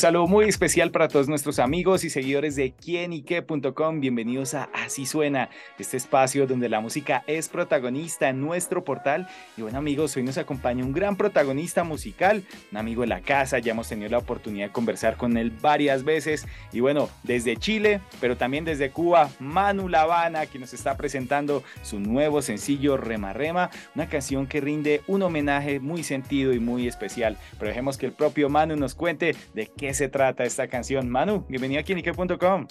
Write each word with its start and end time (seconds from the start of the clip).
Saludo 0.00 0.26
muy 0.26 0.46
especial 0.46 0.90
para 0.90 1.08
todos 1.08 1.28
nuestros 1.28 1.58
amigos 1.58 2.04
y 2.04 2.10
seguidores 2.10 2.56
de 2.56 2.72
quienique.com. 2.72 4.00
Bienvenidos 4.00 4.54
a 4.54 4.70
Así 4.72 5.04
Suena, 5.04 5.50
este 5.78 5.98
espacio 5.98 6.46
donde 6.46 6.70
la 6.70 6.80
música 6.80 7.22
es 7.26 7.50
protagonista 7.50 8.30
en 8.30 8.40
nuestro 8.40 8.82
portal. 8.82 9.28
Y 9.58 9.62
bueno, 9.62 9.76
amigos, 9.76 10.16
hoy 10.16 10.22
nos 10.22 10.38
acompaña 10.38 10.86
un 10.86 10.94
gran 10.94 11.16
protagonista 11.16 11.84
musical, 11.84 12.44
un 12.72 12.78
amigo 12.78 13.02
de 13.02 13.08
la 13.08 13.20
casa. 13.20 13.58
Ya 13.58 13.72
hemos 13.72 13.90
tenido 13.90 14.08
la 14.08 14.16
oportunidad 14.16 14.68
de 14.68 14.72
conversar 14.72 15.18
con 15.18 15.36
él 15.36 15.50
varias 15.50 16.02
veces. 16.02 16.46
Y 16.72 16.80
bueno, 16.80 17.10
desde 17.22 17.58
Chile, 17.58 18.00
pero 18.22 18.38
también 18.38 18.64
desde 18.64 18.92
Cuba, 18.92 19.28
Manu 19.38 19.90
Lavana, 19.90 20.46
quien 20.46 20.62
nos 20.62 20.72
está 20.72 20.96
presentando 20.96 21.62
su 21.82 22.00
nuevo 22.00 22.40
sencillo 22.40 22.96
Rema 22.96 23.34
Rema, 23.34 23.68
una 23.94 24.08
canción 24.08 24.46
que 24.46 24.62
rinde 24.62 25.02
un 25.08 25.20
homenaje 25.20 25.78
muy 25.78 26.04
sentido 26.04 26.54
y 26.54 26.58
muy 26.58 26.88
especial. 26.88 27.36
Pero 27.58 27.68
dejemos 27.68 27.98
que 27.98 28.06
el 28.06 28.12
propio 28.12 28.48
Manu 28.48 28.76
nos 28.76 28.94
cuente 28.94 29.36
de 29.52 29.66
qué 29.66 29.89
se 29.94 30.08
trata 30.08 30.44
esta 30.44 30.68
canción. 30.68 31.08
Manu, 31.08 31.44
bienvenido 31.48 31.80
a 31.80 31.94
Nike.com. 31.94 32.66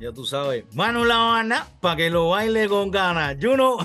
Ya 0.00 0.12
tú 0.12 0.24
sabes, 0.24 0.64
Manu 0.74 1.04
La 1.04 1.14
Habana, 1.14 1.66
para 1.80 1.96
que 1.96 2.10
lo 2.10 2.30
baile 2.30 2.68
con 2.68 2.90
ganas. 2.90 3.36
Juno. 3.40 3.78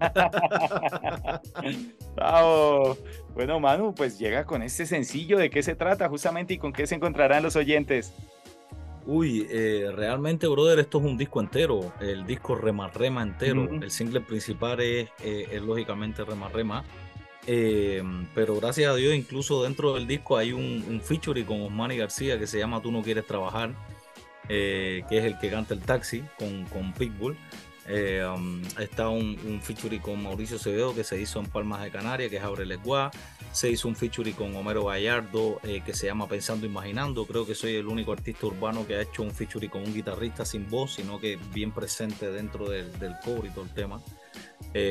Bueno, 3.34 3.60
Manu, 3.60 3.94
pues 3.94 4.18
llega 4.18 4.44
con 4.44 4.62
este 4.62 4.84
sencillo. 4.84 5.38
¿De 5.38 5.48
qué 5.48 5.62
se 5.62 5.74
trata 5.74 6.08
justamente 6.08 6.54
y 6.54 6.58
con 6.58 6.72
qué 6.72 6.86
se 6.86 6.96
encontrarán 6.96 7.42
los 7.42 7.56
oyentes? 7.56 8.12
Uy, 9.06 9.46
eh, 9.50 9.90
realmente, 9.94 10.46
brother, 10.46 10.78
esto 10.78 10.98
es 10.98 11.04
un 11.04 11.16
disco 11.16 11.40
entero, 11.40 11.92
el 12.00 12.26
disco 12.26 12.54
Rema 12.54 12.88
Rema 12.88 13.22
entero. 13.22 13.68
El 13.70 13.90
single 13.90 14.20
principal 14.20 14.80
es, 14.80 15.08
eh, 15.22 15.48
es 15.50 15.62
lógicamente 15.62 16.24
Rema 16.24 16.48
Rema. 16.48 16.84
Eh, 17.52 18.00
pero 18.32 18.54
gracias 18.60 18.92
a 18.92 18.94
Dios, 18.94 19.12
incluso 19.12 19.64
dentro 19.64 19.94
del 19.94 20.06
disco 20.06 20.36
hay 20.36 20.52
un, 20.52 20.84
un 20.88 21.00
featuring 21.00 21.44
con 21.44 21.62
Osmani 21.62 21.96
García 21.96 22.38
que 22.38 22.46
se 22.46 22.60
llama 22.60 22.80
Tú 22.80 22.92
no 22.92 23.02
quieres 23.02 23.26
trabajar, 23.26 23.74
eh, 24.48 25.02
que 25.08 25.18
es 25.18 25.24
el 25.24 25.36
que 25.36 25.50
canta 25.50 25.74
el 25.74 25.80
taxi 25.80 26.22
con, 26.38 26.92
Pitbull. 26.92 27.36
Eh, 27.88 28.24
um, 28.24 28.62
está 28.78 29.08
un, 29.08 29.36
un, 29.44 29.60
featuring 29.60 30.00
con 30.00 30.22
Mauricio 30.22 30.58
Acevedo 30.58 30.94
que 30.94 31.02
se 31.02 31.20
hizo 31.20 31.40
en 31.40 31.46
Palmas 31.46 31.82
de 31.82 31.90
Canarias, 31.90 32.30
que 32.30 32.36
es 32.36 32.42
Abre 32.44 32.76
Gua. 32.76 33.10
Se 33.50 33.68
hizo 33.68 33.88
un 33.88 33.96
featuring 33.96 34.34
con 34.34 34.54
Homero 34.54 34.84
Gallardo 34.84 35.60
que 35.84 35.92
se 35.92 36.06
llama 36.06 36.28
Pensando 36.28 36.66
Imaginando. 36.66 37.26
Creo 37.26 37.44
que 37.44 37.56
soy 37.56 37.74
el 37.74 37.88
único 37.88 38.12
artista 38.12 38.46
urbano 38.46 38.86
que 38.86 38.94
ha 38.94 39.02
hecho 39.02 39.24
un 39.24 39.32
featuring 39.32 39.70
con 39.70 39.82
un 39.82 39.92
guitarrista 39.92 40.44
sin 40.44 40.70
voz, 40.70 40.94
sino 40.94 41.18
que 41.18 41.36
bien 41.52 41.72
presente 41.72 42.30
dentro 42.30 42.70
del, 42.70 42.96
del 43.00 43.16
y 43.44 43.48
todo 43.50 43.64
el 43.64 43.74
tema. 43.74 44.00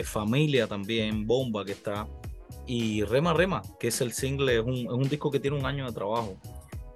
Familia 0.04 0.68
también, 0.68 1.26
Bomba 1.26 1.64
que 1.64 1.72
está 1.72 2.06
y 2.70 3.04
Rema 3.04 3.34
Rema, 3.34 3.64
que 3.80 3.88
es 3.88 4.00
el 4.00 4.14
single, 4.14 4.60
es 4.60 4.64
un, 4.64 4.76
es 4.76 4.92
un, 4.92 5.10
disco 5.10 5.32
que 5.32 5.40
tiene 5.40 5.58
un 5.58 5.66
año 5.66 5.88
de 5.88 5.92
trabajo. 5.92 6.38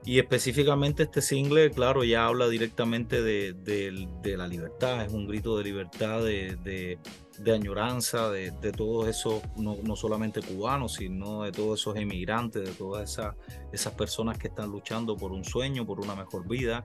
Y 0.06 0.20
específicamente 0.20 1.02
este 1.02 1.20
single, 1.20 1.72
claro, 1.72 2.04
ya 2.04 2.28
habla 2.28 2.48
directamente 2.48 3.24
de, 3.24 3.54
de, 3.54 4.08
de 4.22 4.38
la 4.38 4.48
libertad, 4.48 5.04
es 5.04 5.12
un 5.12 5.26
grito 5.28 5.58
de 5.58 5.64
libertad, 5.64 6.24
de, 6.24 7.00
de 7.40 7.52
añoranza, 7.52 8.30
de, 8.30 8.52
todos 8.72 9.08
esos, 9.08 9.42
no, 9.58 9.76
no, 9.82 9.96
solamente 9.96 10.42
cubanos, 10.42 10.94
sino 10.94 11.42
de 11.42 11.52
todos 11.52 11.80
esos 11.80 11.96
emigrantes, 11.96 12.64
de 12.64 12.72
todas 12.72 13.12
esas, 13.12 13.36
esas 13.72 13.94
personas 13.94 14.38
que 14.38 14.50
están 14.50 14.70
luchando 14.70 15.18
por 15.18 15.32
un 15.32 15.44
sueño, 15.44 15.88
por 15.88 16.00
una 16.00 16.14
mejor 16.14 16.48
vida. 16.48 16.84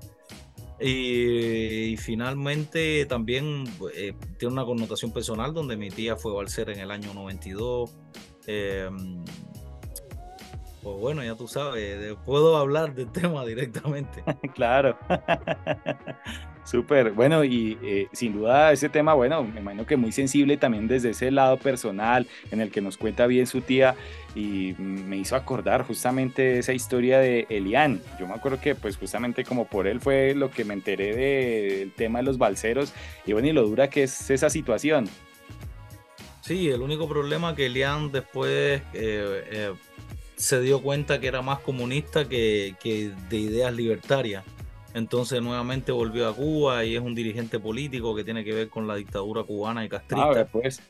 Y, 0.80 1.94
finalmente 1.98 3.04
también 3.04 3.64
eh, 3.94 4.14
tiene 4.38 4.54
una 4.54 4.64
connotación 4.64 5.12
personal 5.12 5.52
donde 5.52 5.76
mi 5.76 5.90
tía 5.90 6.16
fue 6.16 6.32
balser 6.32 6.70
en 6.70 6.78
el 6.78 6.90
año 6.90 7.12
92 7.12 7.90
pues 10.82 11.00
bueno, 11.00 11.22
ya 11.22 11.34
tú 11.34 11.48
sabes, 11.48 12.16
puedo 12.24 12.56
hablar 12.56 12.94
del 12.94 13.10
tema 13.12 13.44
directamente. 13.44 14.22
claro. 14.54 14.96
Súper, 16.64 17.12
bueno, 17.12 17.44
y 17.44 17.78
eh, 17.82 18.08
sin 18.12 18.34
duda 18.34 18.72
ese 18.72 18.90
tema, 18.90 19.14
bueno, 19.14 19.42
me 19.42 19.60
imagino 19.60 19.86
que 19.86 19.96
muy 19.96 20.12
sensible 20.12 20.58
también 20.58 20.86
desde 20.86 21.10
ese 21.10 21.30
lado 21.30 21.56
personal 21.56 22.26
en 22.50 22.60
el 22.60 22.70
que 22.70 22.82
nos 22.82 22.98
cuenta 22.98 23.26
bien 23.26 23.46
su 23.46 23.62
tía 23.62 23.94
y 24.34 24.74
me 24.78 25.16
hizo 25.16 25.34
acordar 25.34 25.86
justamente 25.86 26.58
esa 26.58 26.74
historia 26.74 27.20
de 27.20 27.46
Elian. 27.48 28.02
Yo 28.20 28.26
me 28.26 28.34
acuerdo 28.34 28.60
que 28.60 28.74
pues 28.74 28.98
justamente 28.98 29.44
como 29.44 29.64
por 29.64 29.86
él 29.86 29.98
fue 29.98 30.34
lo 30.34 30.50
que 30.50 30.66
me 30.66 30.74
enteré 30.74 31.16
del 31.16 31.92
tema 31.92 32.18
de 32.18 32.24
los 32.24 32.36
balseros 32.36 32.92
y 33.24 33.32
bueno, 33.32 33.48
y 33.48 33.52
lo 33.52 33.62
dura 33.62 33.88
que 33.88 34.02
es 34.02 34.30
esa 34.30 34.50
situación. 34.50 35.08
Sí, 36.48 36.70
el 36.70 36.80
único 36.80 37.06
problema 37.06 37.54
que 37.54 37.66
Elian 37.66 38.10
después 38.10 38.80
eh, 38.94 39.44
eh, 39.50 39.74
se 40.36 40.62
dio 40.62 40.80
cuenta 40.80 41.20
que 41.20 41.26
era 41.26 41.42
más 41.42 41.58
comunista 41.58 42.26
que, 42.26 42.74
que, 42.80 43.12
de 43.28 43.36
ideas 43.36 43.70
libertarias. 43.74 44.46
Entonces 44.94 45.42
nuevamente 45.42 45.92
volvió 45.92 46.26
a 46.26 46.34
Cuba 46.34 46.86
y 46.86 46.96
es 46.96 47.02
un 47.02 47.14
dirigente 47.14 47.60
político 47.60 48.16
que 48.16 48.24
tiene 48.24 48.44
que 48.44 48.54
ver 48.54 48.70
con 48.70 48.86
la 48.86 48.94
dictadura 48.94 49.42
cubana 49.42 49.84
y 49.84 49.90
castrista. 49.90 50.40
Ah, 50.40 50.48
pues. 50.50 50.80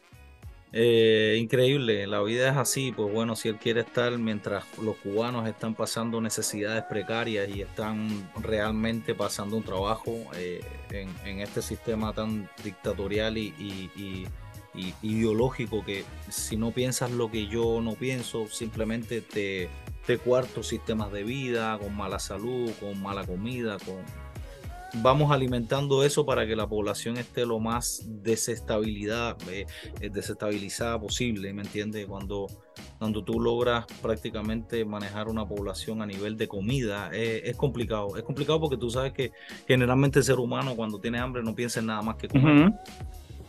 Eh, 0.72 1.36
increíble, 1.41 2.06
la 2.06 2.22
vida 2.22 2.50
es 2.50 2.56
así, 2.56 2.92
pues 2.92 3.12
bueno, 3.12 3.34
si 3.34 3.48
él 3.48 3.56
quiere 3.56 3.80
estar 3.80 4.16
mientras 4.16 4.64
los 4.78 4.94
cubanos 4.98 5.48
están 5.48 5.75
pasando 5.75 6.20
necesidades 6.20 6.84
precarias 6.84 7.48
y 7.48 7.62
están 7.62 8.30
realmente 8.40 9.12
pasando 9.12 9.56
un 9.56 9.64
trabajo 9.64 10.14
eh, 10.36 10.60
en, 10.90 11.08
en, 11.25 11.40
este 11.40 11.62
sistema 11.62 12.12
tan 12.12 12.48
dictatorial 12.62 13.38
y, 13.38 13.54
y, 13.58 13.90
y 14.00 14.26
ideológico 15.02 15.84
que 15.84 16.04
si 16.28 16.56
no 16.56 16.70
piensas 16.70 17.10
lo 17.10 17.30
que 17.30 17.46
yo 17.46 17.80
no 17.80 17.94
pienso, 17.94 18.46
simplemente 18.48 19.20
te, 19.20 19.68
te 20.08 20.16
cuarto 20.16 20.62
sistemas 20.62 21.12
de 21.12 21.22
vida, 21.22 21.78
con 21.78 21.94
mala 21.94 22.18
salud, 22.18 22.70
con 22.80 22.98
mala 23.02 23.26
comida, 23.26 23.76
con... 23.84 23.96
Vamos 25.02 25.30
alimentando 25.30 26.02
eso 26.02 26.24
para 26.24 26.46
que 26.46 26.56
la 26.56 26.66
población 26.66 27.18
esté 27.18 27.44
lo 27.44 27.60
más 27.60 28.06
desestabilidad, 28.06 29.36
eh, 29.50 29.66
eh 30.00 30.08
desestabilizada 30.08 30.98
posible, 30.98 31.52
¿me 31.52 31.60
entiendes? 31.60 32.06
Cuando, 32.06 32.46
cuando 32.98 33.22
tú 33.22 33.38
logras 33.38 33.84
prácticamente 34.00 34.82
manejar 34.86 35.28
una 35.28 35.46
población 35.46 36.00
a 36.00 36.06
nivel 36.06 36.38
de 36.38 36.48
comida, 36.48 37.10
eh, 37.12 37.42
es 37.44 37.56
complicado. 37.58 38.16
Es 38.16 38.22
complicado 38.22 38.60
porque 38.60 38.78
tú 38.78 38.88
sabes 38.88 39.12
que 39.12 39.32
generalmente 39.66 40.20
el 40.20 40.24
ser 40.24 40.38
humano 40.38 40.74
cuando 40.74 40.98
tiene 40.98 41.18
hambre 41.18 41.42
no 41.42 41.54
piensa 41.54 41.80
en 41.80 41.86
nada 41.86 42.00
más 42.00 42.16
que 42.16 42.28
comer. 42.28 42.72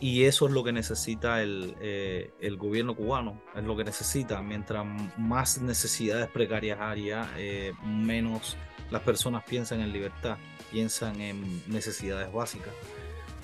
Y 0.00 0.24
eso 0.24 0.46
es 0.46 0.52
lo 0.52 0.64
que 0.64 0.72
necesita 0.72 1.42
el, 1.42 1.76
eh, 1.80 2.30
el, 2.40 2.56
gobierno 2.56 2.94
cubano, 2.94 3.38
es 3.54 3.62
lo 3.64 3.76
que 3.76 3.84
necesita. 3.84 4.40
Mientras 4.40 4.86
más 5.18 5.60
necesidades 5.60 6.28
precarias 6.28 6.80
haya, 6.80 7.28
eh, 7.36 7.74
menos 7.84 8.56
las 8.90 9.02
personas 9.02 9.44
piensan 9.44 9.80
en 9.82 9.92
libertad, 9.92 10.38
piensan 10.70 11.20
en 11.20 11.62
necesidades 11.70 12.32
básicas. 12.32 12.72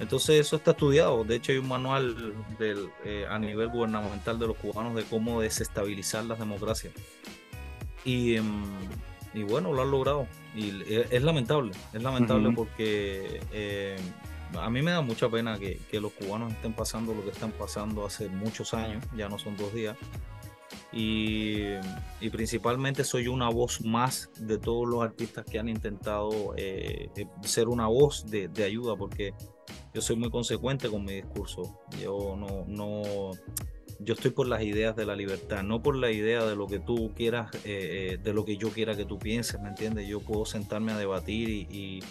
Entonces 0.00 0.40
eso 0.40 0.56
está 0.56 0.70
estudiado. 0.70 1.24
De 1.24 1.36
hecho 1.36 1.52
hay 1.52 1.58
un 1.58 1.68
manual 1.68 2.34
del, 2.58 2.88
eh, 3.04 3.26
a 3.28 3.38
nivel 3.38 3.68
gubernamental 3.68 4.38
de 4.38 4.46
los 4.46 4.56
cubanos 4.56 4.94
de 4.94 5.04
cómo 5.04 5.42
desestabilizar 5.42 6.24
las 6.24 6.38
democracias. 6.38 6.94
Y, 8.02 8.36
em, 8.36 8.64
y 9.34 9.42
bueno, 9.42 9.74
lo 9.74 9.82
han 9.82 9.90
logrado. 9.90 10.26
Y 10.54 10.82
es 10.88 11.22
lamentable, 11.22 11.72
es 11.92 12.02
lamentable 12.02 12.48
uh 12.48 12.52
-huh. 12.52 12.54
porque 12.54 13.40
eh, 13.52 13.96
a 14.60 14.70
mí 14.70 14.82
me 14.82 14.90
da 14.90 15.00
mucha 15.00 15.28
pena 15.28 15.58
que, 15.58 15.78
que, 15.90 16.00
los 16.00 16.12
cubanos 16.12 16.52
estén 16.52 16.72
pasando 16.72 17.14
lo 17.14 17.22
que 17.22 17.30
están 17.30 17.52
pasando 17.52 18.04
hace 18.04 18.28
muchos 18.28 18.74
años, 18.74 19.04
ya 19.16 19.28
no 19.28 19.38
son 19.38 19.56
dos 19.56 19.72
días. 19.72 19.96
Y, 20.92 21.62
y 22.20 22.30
principalmente 22.30 23.04
soy 23.04 23.28
una 23.28 23.48
voz 23.50 23.82
más 23.82 24.30
de 24.38 24.58
todos 24.58 24.88
los 24.88 25.02
artistas 25.02 25.44
que 25.44 25.58
han 25.58 25.68
intentado 25.68 26.54
eh, 26.56 27.08
ser 27.42 27.68
una 27.68 27.86
voz 27.86 28.26
de, 28.26 28.48
de, 28.48 28.64
ayuda, 28.64 28.96
porque 28.96 29.34
yo 29.92 30.00
soy 30.00 30.16
muy 30.16 30.30
consecuente 30.30 30.88
con 30.88 31.04
mi 31.04 31.14
discurso. 31.14 31.80
Yo 32.00 32.36
no, 32.36 32.64
no, 32.66 33.32
yo 34.00 34.14
estoy 34.14 34.30
por 34.30 34.46
las 34.46 34.62
ideas 34.62 34.96
de 34.96 35.06
la 35.06 35.16
libertad, 35.16 35.62
no 35.62 35.82
por 35.82 35.96
la 35.96 36.10
idea 36.10 36.44
de 36.44 36.56
lo 36.56 36.66
que 36.66 36.78
tú 36.78 37.12
quieras, 37.14 37.50
eh, 37.64 38.18
de 38.22 38.32
lo 38.32 38.44
que 38.44 38.56
yo 38.56 38.70
quiera 38.70 38.96
que 38.96 39.04
tú 39.04 39.18
pienses, 39.18 39.60
¿me 39.60 39.68
entiendes? 39.68 40.08
Yo 40.08 40.20
puedo 40.20 40.44
sentarme 40.44 40.92
a 40.92 40.98
debatir 40.98 41.48
y, 41.48 41.66
y 41.70 42.02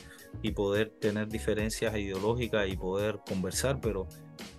y 0.42 0.52
poder 0.52 0.90
tener 1.00 1.28
diferencias 1.28 1.96
ideológicas 1.98 2.68
y 2.68 2.78
poder 2.78 3.20
conversar, 3.28 3.80
pero 3.82 4.08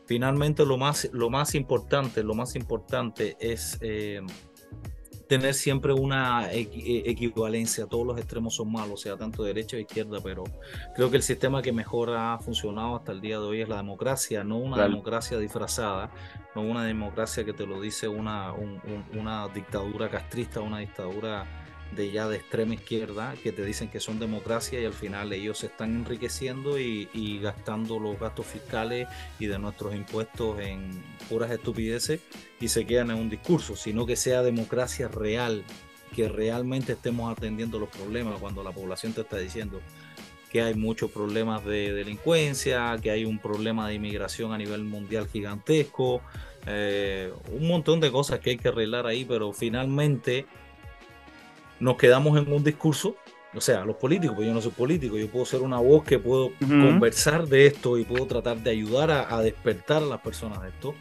finalmente 0.06 0.64
lo 0.64 0.76
más, 0.78 1.08
lo 1.12 1.31
más 1.31 1.55
importante, 1.55 2.23
lo 2.23 2.34
más 2.34 2.56
importante 2.56 3.37
es 3.40 3.78
eh, 3.81 4.20
tener 5.26 5.55
siempre 5.55 5.93
una 5.93 6.49
equivalencia. 6.52 7.87
Todos 7.87 8.06
los 8.06 8.19
extremos 8.19 8.55
son 8.55 8.70
malos, 8.70 9.00
sea 9.00 9.17
tanto 9.17 9.43
derecha 9.43 9.76
o 9.76 9.81
izquierda, 9.81 10.20
pero 10.23 10.44
creo 10.94 11.11
que 11.11 11.17
el 11.17 11.23
sistema 11.23 11.62
que 11.62 11.73
mejor 11.73 12.11
ha 12.11 12.38
funcionado 12.38 12.96
hasta 12.96 13.12
el 13.12 13.20
día 13.20 13.38
de 13.38 13.44
hoy 13.44 13.61
es 13.61 13.69
la 13.69 13.76
democracia, 13.76 14.44
no 14.44 14.58
una 14.58 14.76
claro. 14.76 14.90
democracia 14.90 15.38
disfrazada, 15.38 16.11
no 16.55 16.62
una 16.62 16.84
democracia 16.84 17.44
que 17.44 17.52
te 17.52 17.67
lo 17.67 17.81
dice 17.81 18.08
una, 18.08 18.52
un, 18.52 18.81
un, 18.84 19.19
una 19.19 19.49
dictadura 19.49 20.08
castrista, 20.08 20.61
una 20.61 20.79
dictadura 20.79 21.44
de 21.94 22.10
ya 22.10 22.28
de 22.28 22.36
extrema 22.36 22.74
izquierda 22.74 23.34
que 23.42 23.52
te 23.52 23.64
dicen 23.64 23.88
que 23.88 24.00
son 24.00 24.18
democracia 24.18 24.80
y 24.80 24.84
al 24.84 24.92
final 24.92 25.32
ellos 25.32 25.58
se 25.58 25.66
están 25.66 25.94
enriqueciendo 25.94 26.78
y, 26.78 27.38
gastando 27.42 27.98
los 27.98 28.18
gastos 28.18 28.46
fiscales 28.46 29.08
y 29.38 29.46
de 29.46 29.58
nuestros 29.58 29.94
impuestos 29.94 30.60
en 30.60 31.02
puras 31.28 31.50
estupideces 31.50 32.20
y 32.60 32.68
se 32.68 32.86
quedan 32.86 33.10
en 33.10 33.18
un 33.18 33.30
discurso, 33.30 33.76
sino 33.76 34.06
que 34.06 34.16
sea 34.16 34.42
democracia 34.42 35.08
real, 35.08 35.64
que 36.14 36.28
realmente 36.28 36.92
estemos 36.92 37.30
atendiendo 37.30 37.78
los 37.78 37.88
problemas 37.90 38.38
cuando 38.40 38.62
la 38.62 38.72
población 38.72 39.12
te 39.12 39.20
está 39.20 39.38
diciendo 39.38 39.80
que 40.50 40.62
hay 40.62 40.74
muchos 40.74 41.10
problemas 41.10 41.64
de 41.64 41.92
delincuencia, 41.92 42.96
que 43.02 43.10
hay 43.10 43.24
un 43.24 43.38
problema 43.38 43.88
de 43.88 43.94
inmigración 43.94 44.52
a 44.52 44.58
nivel 44.58 44.84
mundial 44.84 45.28
gigantesco, 45.28 46.22
eh, 46.66 47.32
un 47.52 47.68
montón 47.68 48.00
de 48.00 48.10
cosas 48.10 48.40
que 48.40 48.50
hay 48.50 48.56
que 48.56 48.68
arreglar 48.68 49.06
ahí, 49.06 49.24
pero 49.24 49.52
finalmente 49.52 50.46
nos 51.81 51.96
quedamos 51.96 52.38
en 52.38 52.52
un 52.52 52.64
discurso, 52.64 53.17
o 53.55 53.61
sea, 53.61 53.84
los 53.84 53.96
políticos, 53.96 54.37
pues 54.37 54.49
yo 54.49 54.55
no 54.55 54.61
soy 54.61 54.73
político, 54.73 55.17
yo 55.17 55.31
puedo 55.31 55.46
ser 55.46 55.62
una 55.62 55.78
voz 55.78 56.05
que 56.05 56.19
puedo 56.19 56.52
conversar 56.61 57.46
de 57.46 57.67
esto 57.67 57.96
y 57.99 58.05
puedo 58.05 58.26
tratar 58.26 58.58
de 58.58 58.70
ayudar 58.70 59.11
a, 59.11 59.40
despertar 59.40 60.02
a 60.02 60.06
las 60.06 60.20
personas 60.20 60.62
de 60.62 60.69
esto, 60.69 60.94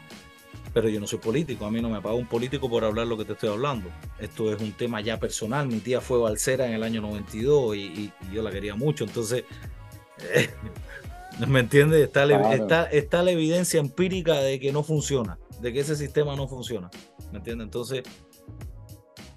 pero 0.72 0.88
yo 0.88 0.98
no 1.00 1.06
soy 1.06 1.18
político, 1.18 1.66
a 1.66 1.70
mí 1.70 1.82
no 1.82 1.90
me 1.90 2.00
paga 2.00 2.14
un 2.14 2.26
político 2.26 2.70
por 2.70 2.84
hablar 2.84 3.06
lo 3.06 3.16
que 3.18 3.24
te 3.24 3.34
estoy 3.34 3.50
hablando. 3.50 3.90
Esto 4.18 4.52
es 4.52 4.60
un 4.60 4.72
tema 4.72 5.00
ya 5.00 5.18
personal, 5.18 5.66
mi 5.66 5.80
tía 5.80 6.00
fue 6.00 6.18
balsera 6.18 6.66
en 6.66 6.72
el 6.72 6.82
año 6.82 7.02
92 7.02 7.76
y, 7.76 8.12
yo 8.32 8.42
la 8.42 8.50
quería 8.50 8.74
mucho, 8.74 9.04
entonces... 9.04 9.44
¿Me 11.46 11.60
entiendes? 11.60 12.02
Está, 12.02 12.24
está, 12.54 12.84
está 12.84 13.22
la 13.22 13.30
evidencia 13.32 13.78
empírica 13.78 14.40
de 14.40 14.58
que 14.58 14.72
no 14.72 14.82
funciona, 14.82 15.38
de 15.60 15.70
que 15.70 15.80
ese 15.80 15.94
sistema 15.94 16.34
no 16.34 16.48
funciona. 16.48 16.88
¿Me 17.30 17.38
entiendes? 17.38 17.66
Entonces, 17.66 18.04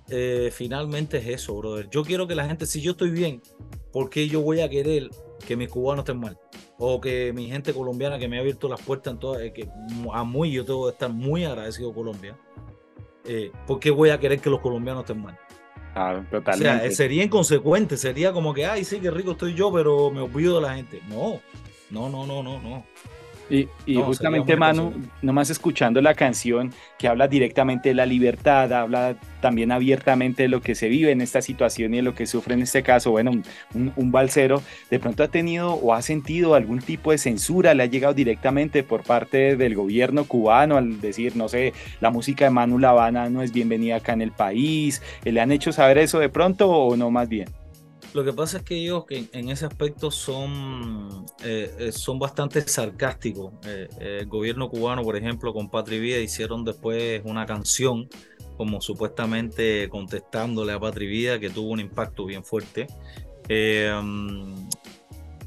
eh, 0.10 0.50
finalmente 0.52 1.18
es 1.18 1.28
eso, 1.28 1.56
brother. 1.56 1.90
Yo 1.90 2.04
quiero 2.04 2.28
que 2.28 2.36
la 2.36 2.46
gente, 2.46 2.66
si 2.66 2.82
yo 2.82 2.92
estoy 2.92 3.12
bien, 3.12 3.42
¿por 3.92 4.10
qué 4.10 4.28
yo 4.28 4.42
voy 4.42 4.62
a 4.62 4.70
querer 4.70 5.10
que 5.46 5.56
mis 5.56 5.70
cubanos 5.70 6.04
estén 6.04 6.20
mal? 6.20 6.38
O 6.78 7.00
que 7.02 7.34
mi 7.34 7.48
gente 7.48 7.74
colombiana 7.74 8.18
que 8.18 8.28
me 8.28 8.38
ha 8.38 8.42
abierto 8.42 8.70
las 8.70 8.82
puertas 8.82 9.14
en 9.14 9.20
todas, 9.20 9.42
eh, 9.42 9.54
que 9.54 9.70
a 10.14 10.24
muy 10.24 10.52
yo 10.52 10.66
tengo 10.66 10.86
que 10.86 10.94
estar 10.94 11.12
muy 11.12 11.44
agradecido 11.44 11.92
a 11.92 11.94
Colombia. 11.94 12.38
Eh, 13.26 13.52
¿Por 13.68 13.80
qué 13.80 13.92
voy 13.92 14.10
a 14.10 14.20
querer 14.20 14.40
que 14.40 14.50
los 14.50 14.60
colombianos 14.60 15.04
estén 15.04 15.22
mal? 15.22 15.38
Ah, 15.96 16.24
totalmente. 16.32 16.78
O 16.78 16.80
sea, 16.80 16.92
sería 16.92 17.24
inconsecuente, 17.24 17.98
sería 17.98 18.32
como 18.32 18.54
que, 18.54 18.66
ay, 18.66 18.84
sí, 18.84 19.00
qué 19.00 19.12
rico 19.12 19.32
estoy 19.32 19.54
yo, 19.54 19.72
pero 19.72 20.10
me 20.12 20.22
olvido 20.22 20.56
de 20.56 20.62
la 20.62 20.76
gente. 20.76 21.02
No, 21.10 21.42
no, 21.90 22.10
no, 22.10 22.26
no, 22.26 22.42
no, 22.42 22.62
no. 22.62 22.86
Y, 23.50 23.68
justamente 23.96 24.56
Manu, 24.56 24.94
nomás 25.22 25.50
escuchando 25.50 26.02
la 26.02 26.14
canción 26.14 26.72
que 26.98 27.08
habla 27.08 27.28
directamente 27.28 27.90
de 27.90 27.96
la 27.96 28.06
libertad, 28.06 28.72
habla 28.72 29.16
también 29.42 29.72
abiertamente 29.72 30.44
de 30.44 30.50
lo 30.50 30.62
que 30.62 30.76
se 30.76 30.88
vive 30.88 31.12
en 31.12 31.22
esta 31.22 31.42
situación 31.42 31.94
y 31.94 31.98
de 31.98 32.04
lo 32.04 32.14
que 32.14 32.28
sufre 32.28 32.54
en 32.54 32.62
este 32.62 32.84
caso, 32.84 33.12
bueno, 33.12 33.32
un, 33.32 33.94
un 33.96 34.12
balsero, 34.12 34.62
de 34.90 35.00
pronto 35.00 35.24
ha 35.24 35.30
tenido 35.30 35.74
o 35.74 35.94
ha 35.94 36.02
sentido 36.02 36.56
algún 36.56 36.80
tipo 36.80 37.12
de 37.12 37.18
censura, 37.18 37.74
le 37.74 37.84
ha 37.84 37.88
llegado 37.88 38.14
directamente 38.14 38.84
por 38.84 39.04
parte 39.04 39.56
del 39.56 39.76
gobierno 39.76 40.26
cubano 40.26 40.78
al 40.78 41.02
decir, 41.02 41.36
no 41.36 41.48
sé, 41.48 41.74
la 42.02 42.12
música 42.12 42.46
de 42.46 42.52
Manu 42.52 42.78
Lavana 42.78 43.30
no 43.30 43.42
es 43.42 43.52
bienvenida 43.52 43.98
acá 43.98 44.14
en 44.14 44.22
el 44.22 44.32
país, 44.32 45.02
¿le 45.24 45.42
han 45.42 45.52
hecho 45.52 45.72
saber 45.72 45.98
eso 45.98 46.20
de 46.20 46.30
pronto 46.30 46.70
o 46.70 46.96
no 46.98 47.10
más 47.10 47.30
bien? 47.30 47.59
Lo 48.14 48.24
que 48.24 48.34
pasa 48.34 48.58
es 48.58 48.64
que 48.64 48.76
ellos 48.76 49.04
en 49.10 49.50
ese 49.50 49.68
aspecto 49.68 50.10
son, 50.10 51.26
eh, 51.44 51.72
eh, 51.78 51.92
son 51.92 52.18
bastante 52.18 52.62
sarcásticos. 52.62 53.54
Eh, 53.68 53.88
el 54.00 54.26
gobierno 54.26 54.68
cubano, 54.68 55.04
por 55.04 55.16
ejemplo, 55.16 55.54
con 55.54 55.70
Patri 55.70 56.00
Vida 56.00 56.18
hicieron 56.18 56.66
después 56.66 57.22
una 57.24 57.46
canción 57.46 58.10
como 58.58 58.82
supuestamente 58.82 59.88
contestándole 59.90 60.74
a 60.74 60.80
Patri 60.80 61.06
Vida 61.06 61.40
que 61.40 61.50
tuvo 61.52 61.72
un 61.72 61.80
impacto 61.80 62.26
bien 62.26 62.44
fuerte. 62.44 62.88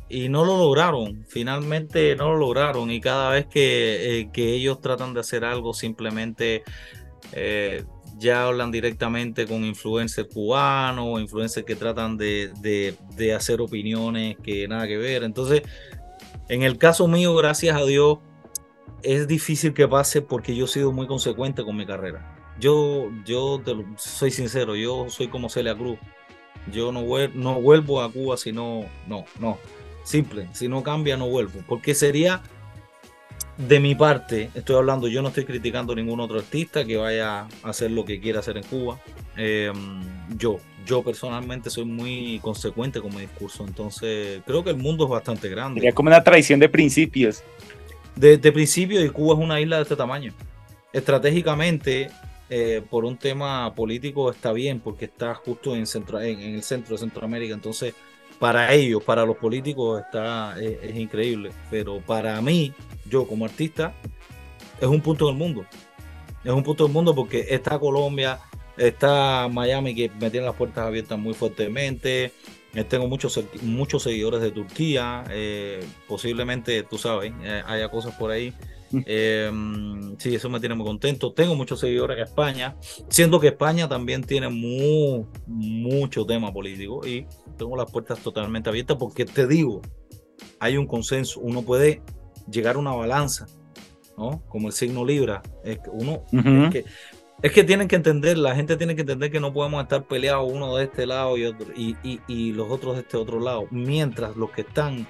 y 0.08 0.28
no 0.28 0.44
lo 0.44 0.58
lograron, 0.58 1.24
finalmente 1.26 2.14
no 2.16 2.32
lo 2.32 2.36
lograron 2.36 2.90
y 2.90 3.00
cada 3.00 3.30
vez 3.30 3.46
que, 3.46 4.28
que 4.32 4.54
ellos 4.54 4.80
tratan 4.80 5.14
de 5.14 5.20
hacer 5.20 5.44
algo 5.44 5.72
simplemente 5.72 6.62
ya 8.22 8.46
hablan 8.46 8.70
directamente 8.70 9.46
con 9.46 9.64
influencers 9.64 10.28
cubanos 10.32 11.20
influencers 11.20 11.66
que 11.66 11.74
tratan 11.74 12.16
de, 12.16 12.96
hacer 13.36 13.60
opiniones 13.60 14.36
que 14.42 14.66
nada 14.68 14.86
que 14.86 14.96
ver. 14.96 15.24
Entonces, 15.24 15.62
en 16.48 16.62
el 16.62 16.78
caso 16.78 17.08
mío, 17.08 17.34
gracias 17.34 17.76
a 17.76 17.84
Dios, 17.84 18.18
es 19.02 19.26
difícil 19.26 19.74
que 19.74 19.88
pase 19.88 20.22
porque 20.22 20.54
yo 20.54 20.66
he 20.66 20.68
sido 20.68 20.92
muy 20.92 21.06
consecuente 21.06 21.64
con 21.64 21.76
mi 21.76 21.84
carrera. 21.84 22.36
Yo, 22.60 23.10
yo 23.24 23.60
soy 23.96 24.30
sincero, 24.30 24.76
yo 24.76 25.06
soy 25.08 25.28
como 25.28 25.48
Celia 25.48 25.74
Cruz. 25.74 25.98
Yo 26.72 26.92
no, 26.92 27.02
no 27.34 27.60
vuelvo 27.60 28.02
a 28.02 28.12
Cuba 28.12 28.36
si 28.36 28.52
no, 28.52 28.84
no, 29.08 29.24
no. 29.40 29.58
Simple, 30.04 30.48
si 30.52 30.68
no 30.68 30.82
cambia 30.82 31.16
no 31.16 31.28
vuelvo. 31.28 31.60
Porque 31.66 31.94
sería 31.94 32.42
de 33.56 33.80
mi 33.80 33.94
parte, 33.94 34.50
estoy 34.54 34.76
hablando, 34.76 35.08
yo 35.08 35.20
no 35.22 35.28
estoy 35.28 35.44
criticando 35.44 35.92
a 35.92 35.96
ningún 35.96 36.20
otro 36.20 36.38
artista 36.38 36.84
que 36.84 36.96
vaya 36.96 37.40
a 37.40 37.48
hacer 37.64 37.90
lo 37.90 38.04
que 38.04 38.20
quiera 38.20 38.40
hacer 38.40 38.56
en 38.56 38.64
Cuba. 38.64 38.98
Em, 39.36 40.02
yo, 40.36 40.58
yo 40.86 41.02
personalmente 41.02 41.68
soy 41.70 41.84
muy 41.84 42.38
consecuente 42.42 43.00
con 43.00 43.14
mi 43.14 43.20
discurso, 43.22 43.64
entonces 43.66 44.42
creo 44.46 44.64
que 44.64 44.70
el 44.70 44.76
mundo 44.76 45.04
es 45.04 45.10
bastante 45.10 45.48
grande. 45.48 45.80
Sería 45.80 45.92
como 45.92 46.08
una 46.08 46.22
tradición 46.22 46.60
de 46.60 46.68
principios. 46.68 47.42
De, 48.16 48.38
principio, 48.52 49.04
y 49.04 49.08
Cuba 49.08 49.34
es 49.34 49.40
una 49.40 49.60
isla 49.60 49.76
de 49.76 49.82
este 49.82 49.96
tamaño. 49.96 50.32
Estratégicamente, 50.92 52.10
eh, 52.50 52.82
por 52.90 53.04
un 53.04 53.16
tema 53.16 53.74
político 53.74 54.30
está 54.30 54.52
bien, 54.52 54.80
porque 54.80 55.06
está 55.06 55.34
justo 55.34 55.74
en, 55.74 55.86
centro, 55.86 56.20
en, 56.20 56.38
el 56.40 56.62
centro 56.62 56.94
de 56.94 56.98
Centroamérica, 56.98 57.54
entonces 57.54 57.94
para 58.42 58.74
ellos, 58.74 59.04
para 59.04 59.24
los 59.24 59.36
políticos, 59.36 60.00
está, 60.00 60.60
es, 60.60 60.96
increíble. 60.96 61.52
Pero 61.70 62.00
para 62.00 62.42
mí, 62.42 62.74
yo 63.08 63.24
como 63.24 63.44
artista, 63.44 63.94
es 64.80 64.88
un 64.88 65.00
punto 65.00 65.28
del 65.28 65.36
mundo. 65.36 65.64
Es 66.42 66.50
un 66.50 66.64
punto 66.64 66.82
del 66.82 66.92
mundo 66.92 67.14
porque 67.14 67.46
está 67.50 67.78
Colombia, 67.78 68.40
está 68.76 69.46
Miami 69.48 69.94
que 69.94 70.10
me 70.18 70.28
tiene 70.28 70.46
las 70.46 70.56
puertas 70.56 70.84
abiertas 70.84 71.20
muy 71.20 71.34
fuertemente. 71.34 72.32
Eh, 72.74 72.82
tengo 72.82 73.06
muchos, 73.06 73.38
muchos 73.62 74.02
seguidores 74.02 74.40
de 74.40 74.50
Turquía. 74.50 75.22
Eh, 75.30 75.86
posiblemente, 76.08 76.82
tú 76.82 76.98
sabes, 76.98 77.32
eh, 77.44 77.62
haya 77.64 77.88
cosas 77.90 78.16
por 78.16 78.32
ahí. 78.32 78.52
Mm. 78.92 80.16
sí, 80.18 80.34
eso 80.34 80.50
me 80.50 80.60
tiene 80.60 80.74
muy 80.74 80.86
contento. 80.86 81.32
Tengo 81.32 81.54
muchos 81.54 81.80
seguidores 81.80 82.18
en 82.18 82.24
España, 82.24 82.76
siendo 83.08 83.40
que 83.40 83.48
España 83.48 83.88
también 83.88 84.22
tiene 84.22 84.48
mucho 84.48 86.26
tema 86.26 86.52
político 86.52 87.06
y 87.06 87.26
tengo 87.56 87.76
las 87.76 87.90
puertas 87.90 88.18
totalmente 88.20 88.68
abiertas 88.68 88.96
porque 88.98 89.24
te 89.24 89.46
digo, 89.46 89.82
hay 90.58 90.76
un 90.76 90.86
consenso. 90.86 91.40
Uno 91.40 91.62
puede 91.62 92.02
llegar 92.50 92.76
a 92.76 92.78
una 92.78 92.92
balanza, 92.92 93.46
¿no? 94.16 94.42
Como 94.48 94.68
el 94.68 94.74
signo 94.74 95.04
Libra. 95.04 95.42
Es 95.64 95.78
que 95.78 95.90
uno, 95.90 96.24
es, 97.42 97.52
que, 97.52 97.64
tienen 97.64 97.88
que 97.88 97.96
entender, 97.96 98.38
la 98.38 98.54
gente 98.54 98.76
tiene 98.76 98.94
que 98.94 99.02
entender 99.02 99.30
que 99.30 99.40
no 99.40 99.52
podemos 99.52 99.82
estar 99.82 100.06
peleados 100.06 100.50
uno 100.50 100.76
de 100.76 100.84
este 100.84 101.06
lado 101.06 101.36
y, 101.36 101.44
otro, 101.44 101.66
y, 101.74 102.52
los 102.52 102.70
otros 102.70 102.94
de 102.94 103.00
este 103.02 103.16
otro 103.16 103.40
lado. 103.40 103.66
Mientras 103.70 104.36
los 104.36 104.50
que 104.50 104.62
están, 104.62 105.06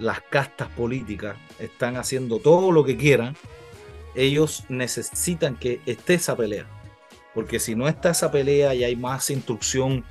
las 0.00 0.20
castas 0.22 0.68
políticas, 0.68 1.36
están 1.58 1.96
haciendo 1.96 2.38
todo 2.38 2.72
lo 2.72 2.84
que 2.84 2.96
quieran, 2.96 3.36
ellos 4.14 4.64
necesitan 4.68 5.56
que 5.56 5.80
esté 5.86 6.14
esa 6.14 6.36
pelea. 6.36 6.66
Porque 7.34 7.60
si 7.60 7.74
no 7.76 7.86
está 7.86 8.10
esa 8.10 8.32
pelea 8.32 8.74
y 8.74 8.82
hay 8.82 8.96
más 8.96 9.30
instrucción 9.30 10.04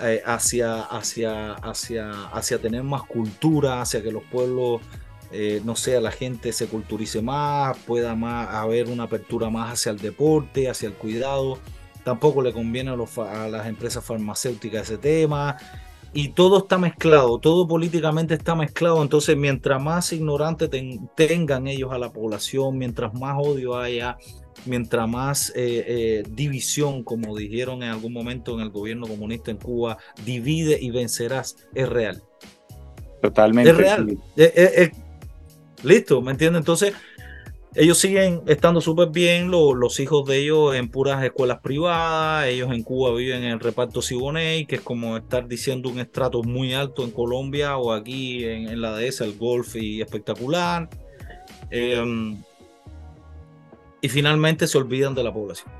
eh, 0.00 0.22
hacia, 0.24 0.80
hacia, 0.82 1.52
hacia, 1.52 2.28
hacia 2.28 2.58
tener 2.58 2.82
más 2.82 3.02
cultura, 3.02 3.82
hacia 3.82 4.02
que 4.02 4.10
los 4.10 4.22
pueblos 4.24 4.80
eh, 5.34 5.62
no 5.64 5.76
sé, 5.76 5.98
la 5.98 6.10
gente 6.10 6.52
se 6.52 6.66
culturice 6.66 7.22
más, 7.22 7.76
pueda 7.86 8.14
más 8.14 8.48
haber 8.48 8.88
una 8.88 9.04
apertura 9.04 9.48
más 9.48 9.72
hacia 9.72 9.90
el 9.90 9.98
deporte, 9.98 10.68
hacia 10.68 10.88
el 10.88 10.94
cuidado. 10.94 11.58
Tampoco 12.04 12.42
le 12.42 12.52
conviene 12.52 12.90
a, 12.90 13.48
las 13.48 13.66
empresas 13.66 14.04
farmacéuticas 14.04 14.82
ese 14.82 14.98
tema. 14.98 15.56
Y 16.14 16.28
todo 16.30 16.58
está 16.58 16.76
mezclado, 16.76 17.38
todo 17.38 17.66
políticamente 17.66 18.34
está 18.34 18.54
mezclado. 18.54 19.02
Entonces, 19.02 19.36
mientras 19.36 19.82
más 19.82 20.12
ignorante 20.12 20.68
tengan 21.16 21.66
ellos 21.66 21.90
a 21.92 21.98
la 21.98 22.12
población, 22.12 22.76
mientras 22.76 23.14
más 23.14 23.36
odio 23.38 23.78
haya, 23.78 24.18
mientras 24.66 25.08
más 25.08 25.50
eh, 25.56 25.84
eh, 25.86 26.22
división, 26.28 27.02
como 27.02 27.34
dijeron 27.36 27.82
en 27.82 27.90
algún 27.90 28.12
momento 28.12 28.54
en 28.54 28.60
el 28.60 28.70
gobierno 28.70 29.06
comunista 29.06 29.50
en 29.50 29.56
Cuba, 29.56 29.96
divide 30.24 30.78
y 30.80 30.90
vencerás, 30.90 31.56
es 31.74 31.88
real. 31.88 32.22
Totalmente. 33.22 33.70
Es 33.70 33.76
real. 33.76 34.18
Listo, 35.82 36.22
¿me 36.22 36.32
entiendes? 36.32 36.60
Entonces, 36.60 36.94
ellos 37.74 37.98
siguen 37.98 38.42
estando 38.46 38.80
súper 38.80 39.08
bien, 39.08 39.50
los 39.50 39.98
hijos 39.98 40.26
de 40.26 40.38
ellos 40.38 40.74
en 40.74 40.90
puras 40.90 41.24
escuelas 41.24 41.60
privadas, 41.60 42.46
ellos 42.46 42.70
en 42.70 42.82
Cuba 42.82 43.14
viven 43.14 43.44
en 43.44 43.50
el 43.52 43.60
reparto 43.60 44.02
Siboney, 44.02 44.66
que 44.66 44.76
es 44.76 44.80
como 44.82 45.16
estar 45.16 45.48
diciendo 45.48 45.88
un 45.88 45.98
estrato 45.98 46.42
muy 46.42 46.74
alto 46.74 47.02
en 47.02 47.10
Colombia 47.10 47.78
o 47.78 47.92
aquí 47.92 48.44
en, 48.44 48.80
la 48.80 48.94
dehesa, 48.94 49.24
el 49.24 49.38
golf 49.38 49.76
y 49.76 50.02
espectacular. 50.02 50.90
Em, 51.70 52.42
y 54.02 54.08
finalmente 54.08 54.66
se 54.66 54.76
olvidan 54.76 55.14
de 55.14 55.24
la 55.24 55.32
población. 55.32 55.72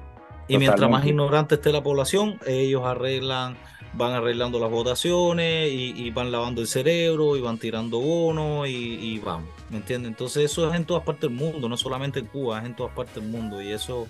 Y 0.49 0.57
mientras 0.57 0.91
más 0.91 1.05
ignorante 1.07 1.57
esté 1.57 1.73
la 1.73 1.83
población, 1.83 2.39
ellos 2.47 2.83
arreglan 2.85 3.57
van 3.95 4.13
arreglando 4.13 4.59
las 4.59 4.71
votaciones 4.71 5.71
y, 5.71 6.11
van 6.13 6.33
lavando 6.33 6.63
el 6.63 6.67
cerebro 6.67 7.37
y 7.37 7.43
van 7.43 7.59
tirando 7.59 8.01
bonos 8.01 8.67
y, 8.67 8.73
y 8.73 9.19
van, 9.19 9.45
¿me? 9.73 10.09
Entonces 10.09 10.51
eso 10.51 10.69
es 10.71 10.77
en 10.77 10.85
todas 10.85 11.05
partes 11.05 11.23
del 11.23 11.39
mundo, 11.39 11.69
no 11.69 11.77
solamente 11.77 12.21
en 12.21 12.27
Cuba, 12.27 12.61
es 12.61 12.67
en 12.67 12.77
todas 12.77 12.95
partes 12.95 13.15
del 13.15 13.25
mundo 13.25 13.63
y 13.63 13.73
eso 13.73 14.07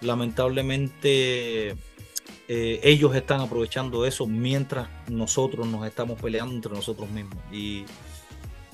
lamentablemente 0.00 1.70
eh, 2.48 2.80
ellos 2.82 3.14
están 3.14 3.40
aprovechando 3.40 4.06
eso 4.06 4.26
mientras 4.26 4.88
nosotros 5.08 5.66
nos 5.66 5.86
estamos 5.86 6.20
peleando 6.20 6.54
entre 6.54 6.72
nosotros 6.72 7.08
mismos 7.10 7.38
y, 7.52 7.84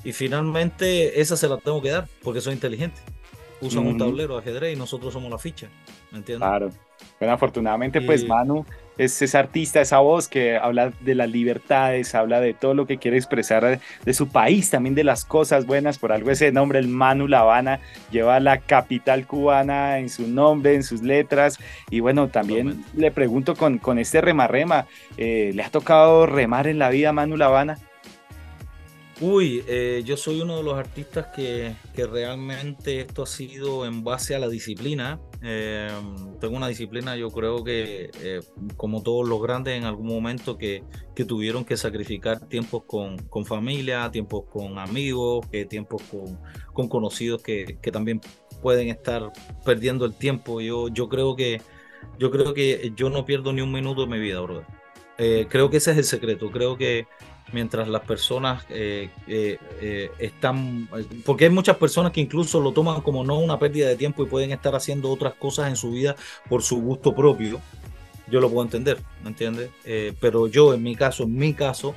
y 0.03 0.13
finalmente 0.13 1.19
esa 1.19 1.35
se 1.35 1.47
la 1.47 1.57
tengo 1.57 1.81
que 1.81 1.89
dar 1.89 2.07
porque 2.23 2.41
soy 2.41 2.53
inteligente 2.53 2.99
usan 3.61 3.87
un 3.87 3.97
tablero 3.97 4.35
de 4.35 4.41
ajedrez 4.41 4.75
y 4.75 4.79
nosotros 4.79 5.13
somos 5.13 5.29
la 5.31 5.37
ficha, 5.37 5.67
¿me 6.11 6.19
entiendes? 6.19 6.47
Claro. 6.47 6.69
Bueno, 7.19 7.33
afortunadamente, 7.33 8.01
pues 8.01 8.27
Manu 8.27 8.65
es 8.97 9.21
ese 9.21 9.37
artista, 9.37 9.81
esa 9.81 9.99
voz 9.99 10.27
que 10.27 10.57
habla 10.57 10.91
de 11.01 11.15
las 11.15 11.29
libertades, 11.29 12.13
habla 12.13 12.39
de 12.39 12.53
todo 12.53 12.73
lo 12.73 12.85
que 12.85 12.97
quiere 12.97 13.17
expresar 13.17 13.79
de 14.05 14.13
su 14.13 14.27
país, 14.29 14.69
también 14.69 14.93
de 14.93 15.03
las 15.03 15.25
cosas 15.25 15.65
buenas, 15.65 15.97
por 15.97 16.11
algo 16.11 16.29
ese 16.29 16.51
nombre, 16.51 16.79
el 16.79 16.87
Manu 16.87 17.27
La 17.27 17.39
Habana, 17.39 17.79
lleva 18.11 18.39
la 18.39 18.59
capital 18.59 19.25
cubana 19.25 19.99
en 19.99 20.09
su 20.09 20.27
nombre, 20.27 20.75
en 20.75 20.83
sus 20.83 21.01
letras, 21.01 21.59
y 21.89 21.99
bueno, 22.01 22.27
también 22.27 22.83
le 22.95 23.11
pregunto 23.11 23.55
con, 23.55 23.79
con 23.79 23.97
este 23.97 24.21
remarrema, 24.21 24.85
eh, 25.17 25.51
¿le 25.53 25.63
ha 25.63 25.69
tocado 25.69 26.25
remar 26.27 26.67
en 26.67 26.79
la 26.79 26.89
vida 26.89 27.13
Manu 27.13 27.37
La 27.37 27.47
Habana? 27.47 27.79
Uy, 29.19 29.63
eh, 29.67 30.03
yo 30.05 30.15
soy 30.15 30.41
uno 30.41 30.57
de 30.57 30.63
los 30.63 30.75
artistas 30.75 31.27
que, 31.35 31.73
que, 31.95 32.05
realmente 32.05 32.99
esto 32.99 33.23
ha 33.23 33.25
sido 33.25 33.87
en 33.87 34.03
base 34.03 34.35
a 34.35 34.39
la 34.39 34.47
disciplina. 34.47 35.19
Eh, 35.41 35.89
tengo 36.39 36.55
una 36.55 36.67
disciplina, 36.67 37.15
yo 37.15 37.31
creo 37.31 37.63
que 37.63 38.11
eh, 38.21 38.41
como 38.75 39.01
todos 39.01 39.27
los 39.27 39.41
grandes 39.41 39.75
en 39.75 39.85
algún 39.85 40.05
momento 40.05 40.55
que, 40.55 40.83
que 41.15 41.25
tuvieron 41.25 41.65
que 41.65 41.77
sacrificar 41.77 42.47
tiempos 42.47 42.83
con, 42.85 43.17
con 43.17 43.43
familia, 43.43 44.11
tiempos 44.11 44.45
con 44.51 44.77
amigos, 44.77 45.47
tiempos 45.67 46.03
con, 46.11 46.39
con 46.71 46.87
conocidos 46.87 47.41
que, 47.41 47.79
que, 47.81 47.91
también 47.91 48.21
pueden 48.61 48.89
estar 48.89 49.31
perdiendo 49.65 50.05
el 50.05 50.13
tiempo. 50.13 50.61
Yo, 50.61 50.89
yo, 50.89 51.09
creo 51.09 51.35
que, 51.35 51.59
yo 52.19 52.29
creo 52.29 52.53
que 52.53 52.93
yo 52.95 53.09
no 53.09 53.25
pierdo 53.25 53.51
ni 53.51 53.61
un 53.61 53.71
minuto 53.71 54.01
de 54.01 54.07
mi 54.09 54.19
vida, 54.19 54.41
brother. 54.41 54.67
creo 55.49 55.71
que 55.71 55.77
ese 55.77 55.89
es 55.89 55.97
el 55.97 56.03
secreto. 56.03 56.51
Creo 56.51 56.77
que 56.77 57.07
mientras 57.51 57.87
las 57.87 58.01
personas 58.01 58.65
eh, 58.69 59.09
eh, 59.27 59.57
eh, 59.81 60.11
están, 60.19 60.87
porque 61.25 61.45
hay 61.45 61.51
muchas 61.51 61.77
personas 61.77 62.11
que 62.11 62.21
incluso 62.21 62.59
lo 62.59 62.71
toman 62.71 63.01
como 63.01 63.23
no 63.23 63.39
una 63.39 63.57
pérdida 63.59 63.87
de 63.87 63.95
tiempo 63.95 64.23
y 64.23 64.27
pueden 64.27 64.51
estar 64.51 64.75
haciendo 64.75 65.09
otras 65.09 65.33
cosas 65.35 65.69
en 65.69 65.75
su 65.75 65.91
vida 65.91 66.15
por 66.49 66.61
su 66.61 66.81
gusto 66.81 67.15
propio. 67.15 67.61
Yo 68.29 68.41
lo 68.41 68.49
puedo 68.49 68.63
entender, 68.63 68.99
¿me 69.23 69.29
entiendes? 69.29 69.69
pero 70.19 70.47
yo, 70.47 70.73
en 70.73 70.83
mi 70.83 70.95
caso, 70.95 71.23
en 71.23 71.35
mi 71.35 71.53
caso, 71.53 71.95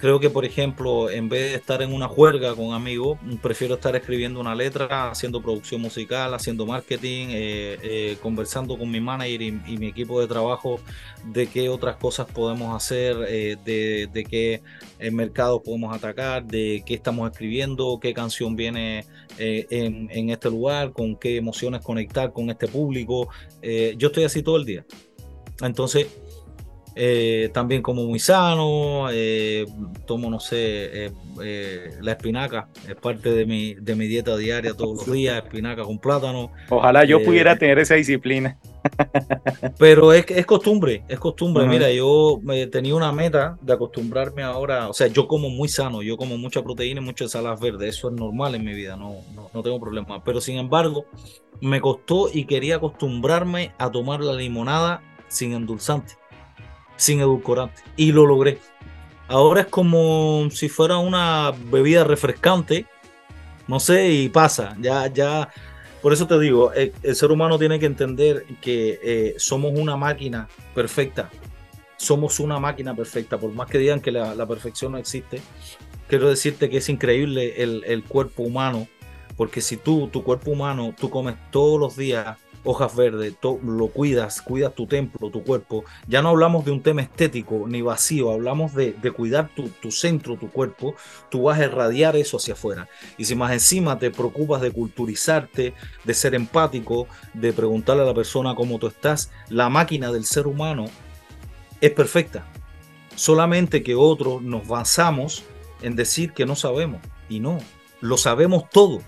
Creo 0.00 0.18
que, 0.18 0.30
por 0.30 0.46
ejemplo, 0.46 1.10
en 1.10 1.28
vez 1.28 1.50
de 1.50 1.56
estar 1.56 1.82
en 1.82 1.92
una 1.92 2.08
juerga 2.08 2.54
con 2.54 2.72
amigos, 2.72 3.18
prefiero 3.42 3.74
estar 3.74 3.94
escribiendo 3.94 4.40
una 4.40 4.54
letra, 4.54 5.10
haciendo 5.10 5.42
producción 5.42 5.82
musical, 5.82 6.32
haciendo 6.32 6.64
marketing, 6.64 7.26
eh, 7.28 7.78
eh, 7.82 8.16
conversando 8.22 8.78
con 8.78 8.90
mi 8.90 8.98
manager 8.98 9.42
y, 9.42 9.52
mi 9.52 9.88
equipo 9.88 10.18
de 10.18 10.26
trabajo 10.26 10.80
de 11.26 11.46
qué 11.48 11.68
otras 11.68 11.96
cosas 11.96 12.26
podemos 12.26 12.74
hacer, 12.74 13.14
eh, 13.28 13.58
de, 13.62 14.24
qué 14.24 14.62
mercado 15.12 15.62
podemos 15.62 15.94
atacar, 15.94 16.46
de 16.46 16.82
qué 16.86 16.94
estamos 16.94 17.30
escribiendo, 17.30 17.98
qué 18.00 18.14
canción 18.14 18.56
viene 18.56 19.04
en, 19.38 20.08
en, 20.10 20.30
este 20.30 20.48
lugar, 20.48 20.92
con 20.94 21.14
qué 21.14 21.36
emociones 21.36 21.82
conectar 21.82 22.32
con 22.32 22.48
este 22.48 22.68
público. 22.68 23.28
yo 23.62 24.08
estoy 24.08 24.24
así 24.24 24.42
todo 24.42 24.56
el 24.56 24.64
día. 24.64 24.86
Entonces, 25.60 26.06
eh, 26.94 27.50
también 27.52 27.82
como 27.82 28.04
muy 28.04 28.18
sano, 28.18 29.08
eh, 29.12 29.66
tomo, 30.06 30.28
no 30.28 30.40
sé, 30.40 31.06
eh, 31.42 31.90
la 32.00 32.12
espinaca, 32.12 32.68
es 32.88 32.96
parte 32.96 33.30
de 33.30 33.46
mi, 33.46 33.74
de 33.74 33.94
mi 33.94 34.06
dieta 34.06 34.36
diaria 34.36 34.74
todos 34.74 35.06
los 35.06 35.14
días, 35.14 35.36
espinaca 35.36 35.84
con 35.84 35.98
plátano. 35.98 36.50
Ojalá 36.68 37.04
yo 37.04 37.22
pudiera 37.22 37.56
tener 37.56 37.78
esa 37.78 37.94
disciplina. 37.94 38.58
Pero 39.78 40.12
es, 40.12 40.24
es 40.30 40.46
costumbre, 40.46 41.04
es 41.08 41.18
costumbre. 41.18 41.66
Mira, 41.66 41.90
yo 41.92 42.40
tenía 42.72 42.94
una 42.94 43.12
meta 43.12 43.56
de 43.60 43.72
acostumbrarme 43.72 44.42
ahora, 44.42 44.88
o 44.88 44.92
sea, 44.92 45.06
yo 45.06 45.28
como 45.28 45.48
muy 45.48 45.68
sano, 45.68 46.02
yo 46.02 46.16
como 46.16 46.36
mucha 46.38 46.62
proteína 46.62 47.00
y 47.00 47.04
muchas 47.04 47.26
ensaladas 47.26 47.60
verdes, 47.60 47.96
eso 47.96 48.08
es 48.08 48.14
normal 48.14 48.54
en 48.54 48.64
mi 48.64 48.74
vida, 48.74 48.96
no, 48.96 49.16
no, 49.34 49.50
no 49.52 49.62
tengo 49.62 49.78
problema. 49.78 50.24
Pero 50.24 50.40
sin 50.40 50.56
embargo, 50.56 51.06
me 51.60 51.80
costó 51.80 52.28
y 52.32 52.46
quería 52.46 52.76
acostumbrarme 52.76 53.72
a 53.78 53.90
tomar 53.90 54.20
la 54.20 54.32
limonada 54.32 55.02
sin 55.28 55.52
endulzante 55.52 56.19
sin 57.00 57.20
edulcorante. 57.20 57.82
Y 57.96 58.12
lo 58.12 58.26
logré. 58.26 58.58
Ahora 59.26 59.62
es 59.62 59.66
como 59.68 60.48
si 60.50 60.68
fuera 60.68 60.98
una 60.98 61.52
bebida 61.70 62.04
refrescante. 62.04 62.86
No 63.66 63.80
sé, 63.80 64.10
y 64.10 64.28
pasa. 64.28 64.76
Ya, 64.80 65.06
ya. 65.06 65.48
Por 66.02 66.12
eso 66.12 66.26
te 66.26 66.38
digo, 66.38 66.72
el, 66.72 66.92
ser 67.14 67.30
humano 67.30 67.58
tiene 67.58 67.78
que 67.78 67.86
entender 67.86 68.44
que 68.60 69.00
eh, 69.02 69.34
somos 69.38 69.72
una 69.74 69.96
máquina 69.96 70.46
perfecta. 70.74 71.30
Somos 71.96 72.38
una 72.38 72.58
máquina 72.58 72.94
perfecta. 72.94 73.38
Por 73.38 73.52
más 73.52 73.70
que 73.70 73.78
digan 73.78 74.00
que 74.00 74.12
la, 74.12 74.46
perfección 74.46 74.92
no 74.92 74.98
existe, 74.98 75.40
quiero 76.06 76.28
decirte 76.28 76.68
que 76.68 76.78
es 76.78 76.88
increíble 76.90 77.62
el, 77.62 77.82
el 77.86 78.04
cuerpo 78.04 78.42
humano. 78.42 78.88
Porque 79.38 79.62
si 79.62 79.78
tú, 79.78 80.08
tu 80.08 80.22
cuerpo 80.22 80.50
humano, 80.50 80.94
tú 80.98 81.08
comes 81.08 81.36
todos 81.50 81.80
los 81.80 81.96
días 81.96 82.36
hojas 82.64 82.94
verdes, 82.94 83.34
lo 83.42 83.88
cuidas, 83.88 84.42
cuidas 84.42 84.74
tu 84.74 84.86
templo, 84.86 85.30
tu 85.30 85.42
cuerpo. 85.42 85.84
Ya 86.06 86.22
no 86.22 86.30
hablamos 86.30 86.64
de 86.64 86.70
un 86.70 86.82
tema 86.82 87.02
estético 87.02 87.64
ni 87.66 87.82
vacío, 87.82 88.30
hablamos 88.30 88.74
de, 88.74 88.94
cuidar 89.12 89.50
tu, 89.54 89.90
centro, 89.90 90.36
tu 90.36 90.50
cuerpo. 90.50 90.94
Tú 91.30 91.44
vas 91.44 91.58
a 91.58 91.64
irradiar 91.64 92.16
eso 92.16 92.36
hacia 92.36 92.54
afuera. 92.54 92.88
Y 93.16 93.24
si 93.24 93.34
más 93.34 93.52
encima 93.52 93.98
te 93.98 94.10
preocupas 94.10 94.60
de 94.60 94.70
culturizarte, 94.70 95.74
de 96.04 96.14
ser 96.14 96.34
empático, 96.34 97.06
de 97.34 97.52
preguntarle 97.52 98.02
a 98.02 98.06
la 98.06 98.14
persona 98.14 98.54
cómo 98.54 98.78
tú 98.78 98.88
estás, 98.88 99.30
la 99.48 99.68
máquina 99.68 100.12
del 100.12 100.24
ser 100.24 100.46
humano 100.46 100.86
es 101.80 101.90
perfecta. 101.92 102.46
Solamente 103.14 103.82
que 103.82 103.94
otros 103.94 104.42
nos 104.42 104.66
basamos 104.66 105.44
en 105.82 105.96
decir 105.96 106.32
que 106.32 106.46
no 106.46 106.56
sabemos. 106.56 107.00
Y 107.28 107.40
no, 107.40 107.58
lo 108.00 108.16
sabemos 108.16 108.68
todo 108.70 109.02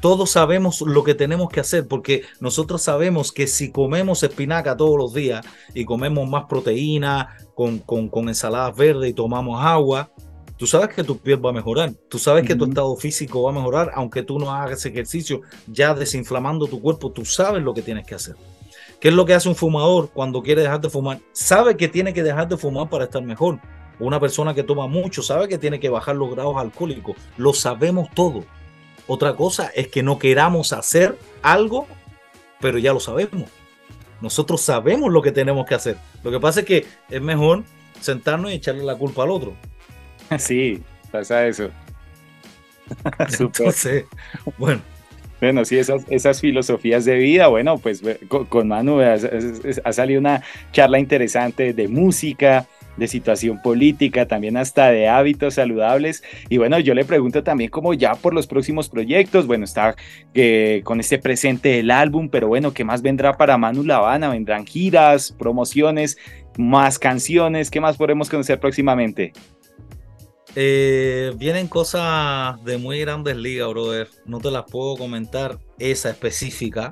todos 0.00 0.30
sabemos 0.30 0.80
lo 0.82 1.04
que 1.04 1.14
tenemos 1.14 1.48
que 1.48 1.60
hacer 1.60 1.86
porque 1.88 2.22
nosotros 2.40 2.82
sabemos 2.82 3.32
que 3.32 3.46
si 3.46 3.72
comemos 3.72 4.22
espinaca 4.22 4.76
todos 4.76 4.96
los 4.96 5.14
días 5.14 5.44
y 5.74 5.84
comemos 5.84 6.28
más 6.28 6.44
proteína 6.44 7.36
con, 7.54 7.78
con, 7.78 8.28
ensaladas 8.28 8.76
verdes 8.76 9.10
y 9.10 9.14
tomamos 9.14 9.60
agua, 9.64 10.10
tú 10.56 10.66
sabes 10.66 10.94
que 10.94 11.04
tu 11.04 11.18
piel 11.18 11.44
va 11.44 11.50
a 11.50 11.54
mejorar, 11.54 11.92
tú 12.08 12.18
sabes 12.18 12.46
que 12.46 12.54
tu 12.54 12.64
estado 12.64 12.94
físico 12.96 13.42
va 13.42 13.50
a 13.50 13.54
mejorar, 13.54 13.90
aunque 13.94 14.22
tú 14.22 14.38
no 14.38 14.52
hagas 14.52 14.84
ejercicio, 14.86 15.40
ya 15.66 15.94
desinflamando 15.94 16.66
tu 16.66 16.80
cuerpo, 16.80 17.10
tú 17.10 17.24
sabes 17.24 17.62
lo 17.62 17.74
que 17.74 17.82
tienes 17.82 18.06
que 18.06 18.14
hacer. 18.14 18.36
¿Qué 19.00 19.08
es 19.08 19.14
lo 19.14 19.24
que 19.24 19.34
hace 19.34 19.48
un 19.48 19.54
fumador 19.54 20.10
cuando 20.10 20.42
quiere 20.42 20.62
dejar 20.62 20.80
de 20.80 20.90
fumar? 20.90 21.20
Sabe 21.32 21.76
que 21.76 21.86
tiene 21.86 22.12
que 22.12 22.24
dejar 22.24 22.48
de 22.48 22.56
fumar 22.56 22.88
para 22.88 23.04
estar 23.04 23.22
mejor. 23.22 23.60
Una 24.00 24.18
persona 24.18 24.54
que 24.54 24.64
toma 24.64 24.88
mucho 24.88 25.22
sabe 25.22 25.48
que 25.48 25.58
tiene 25.58 25.78
que 25.78 25.88
bajar 25.88 26.16
los 26.16 26.30
grados 26.32 26.56
alcohólicos. 26.56 27.16
Lo 27.36 27.52
sabemos 27.52 28.08
todo. 28.14 28.44
Otra 29.08 29.34
cosa 29.34 29.72
es 29.74 29.88
que 29.88 30.02
no 30.02 30.18
queramos 30.18 30.72
hacer 30.72 31.18
algo, 31.42 31.88
pero 32.60 32.78
ya 32.78 32.92
lo 32.92 33.00
sabemos. 33.00 33.50
Nosotros 34.20 34.60
sabemos 34.60 35.10
lo 35.10 35.22
que 35.22 35.32
tenemos 35.32 35.66
que 35.66 35.74
hacer. 35.74 35.96
Lo 36.22 36.30
que 36.30 36.38
pasa 36.38 36.60
es 36.60 36.66
que 36.66 36.86
es 37.08 37.22
mejor 37.22 37.64
sentarnos 38.00 38.52
y 38.52 38.54
echarle 38.54 38.84
la 38.84 38.94
culpa 38.96 39.24
al 39.24 39.30
otro. 39.30 39.54
Sí, 40.38 40.82
pasa 41.10 41.46
eso. 41.46 41.70
Entonces, 43.40 44.04
bueno. 44.58 44.82
Bueno, 45.40 45.64
sí, 45.64 45.78
esas, 45.78 46.02
esas 46.10 46.40
filosofías 46.40 47.04
de 47.04 47.14
vida, 47.14 47.46
bueno, 47.46 47.78
pues 47.78 48.02
con, 48.48 48.66
Manu 48.66 49.00
ha, 49.00 49.14
ha, 49.84 49.92
salido 49.92 50.18
una 50.18 50.42
charla 50.72 50.98
interesante 50.98 51.72
de 51.72 51.86
música, 51.86 52.66
de 52.98 53.08
situación 53.08 53.62
política, 53.62 54.26
también 54.26 54.56
hasta 54.56 54.90
de 54.90 55.08
hábitos 55.08 55.54
saludables. 55.54 56.22
Y 56.48 56.58
bueno, 56.58 56.78
yo 56.78 56.94
le 56.94 57.04
pregunto 57.04 57.42
también 57.42 57.70
como 57.70 57.94
ya 57.94 58.14
por 58.14 58.34
los 58.34 58.46
próximos 58.46 58.88
proyectos, 58.88 59.46
bueno, 59.46 59.64
está 59.64 59.96
eh, 60.34 60.82
con 60.84 61.00
este 61.00 61.18
presente 61.18 61.70
del 61.70 61.90
álbum, 61.90 62.28
pero 62.28 62.48
bueno, 62.48 62.72
¿qué 62.72 62.84
más 62.84 63.02
vendrá 63.02 63.36
para 63.36 63.56
Manu 63.56 63.84
La 63.84 63.96
Habana? 63.96 64.30
¿Vendrán 64.30 64.66
giras, 64.66 65.34
promociones, 65.38 66.18
más 66.58 66.98
canciones? 66.98 67.70
¿Qué 67.70 67.80
más 67.80 67.96
podremos 67.96 68.28
conocer 68.28 68.58
próximamente? 68.58 69.32
Eh, 70.56 71.32
vienen 71.36 71.68
cosas 71.68 72.62
de 72.64 72.78
muy 72.78 73.00
grandes 73.00 73.36
ligas, 73.36 73.68
brother. 73.68 74.08
No 74.24 74.40
te 74.40 74.50
las 74.50 74.64
puedo 74.64 74.96
comentar 74.96 75.58
esa 75.78 76.10
específica. 76.10 76.90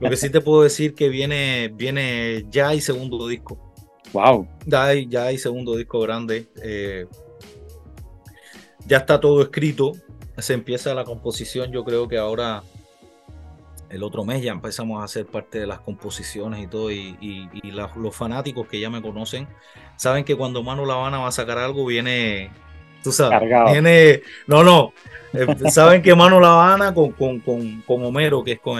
Lo 0.00 0.10
que 0.10 0.16
sí 0.16 0.30
te 0.30 0.40
puedo 0.40 0.62
decir 0.62 0.94
que 0.94 1.08
viene, 1.08 1.72
viene 1.74 2.44
ya 2.50 2.74
y 2.74 2.80
segundo 2.80 3.26
disco. 3.26 3.73
Wow. 4.14 4.48
Ya 4.64 4.84
hay, 4.84 5.06
ya 5.08 5.24
hay 5.24 5.36
segundo 5.36 5.76
disco 5.76 6.00
grande. 6.00 6.48
Eh, 6.62 7.06
ya 8.86 8.98
está 8.98 9.20
todo 9.20 9.42
escrito. 9.42 9.92
Se 10.38 10.54
empieza 10.54 10.94
la 10.94 11.04
composición. 11.04 11.72
Yo 11.72 11.84
creo 11.84 12.08
que 12.08 12.16
ahora 12.16 12.62
el 13.90 14.02
otro 14.02 14.24
mes 14.24 14.42
ya 14.42 14.52
empezamos 14.52 15.00
a 15.00 15.04
hacer 15.04 15.26
parte 15.26 15.58
de 15.58 15.66
las 15.66 15.80
composiciones 15.80 16.62
y 16.62 16.66
todo, 16.66 16.90
y, 16.90 17.48
los 17.64 18.14
fanáticos 18.14 18.66
que 18.66 18.80
ya 18.80 18.90
me 18.90 19.00
conocen 19.00 19.46
saben 19.96 20.24
que 20.24 20.36
cuando 20.36 20.62
Manu 20.62 20.84
La 20.84 20.94
Habana 20.94 21.18
va 21.18 21.28
a 21.28 21.32
sacar 21.32 21.58
algo 21.58 21.86
viene, 21.86 22.50
tú 23.04 23.12
sabes, 23.12 23.40
viene, 23.70 24.22
no, 24.46 24.64
no, 24.64 24.92
eh, 25.34 25.70
saben 25.70 26.00
que 26.00 26.14
Manu 26.14 26.40
La 26.40 26.52
Habana 26.52 26.94
con, 26.94 27.12
con, 27.12 27.38
con, 27.40 27.82
con 27.82 28.04
Homero, 28.04 28.42
que 28.42 28.52
es 28.52 28.60
con, 28.60 28.78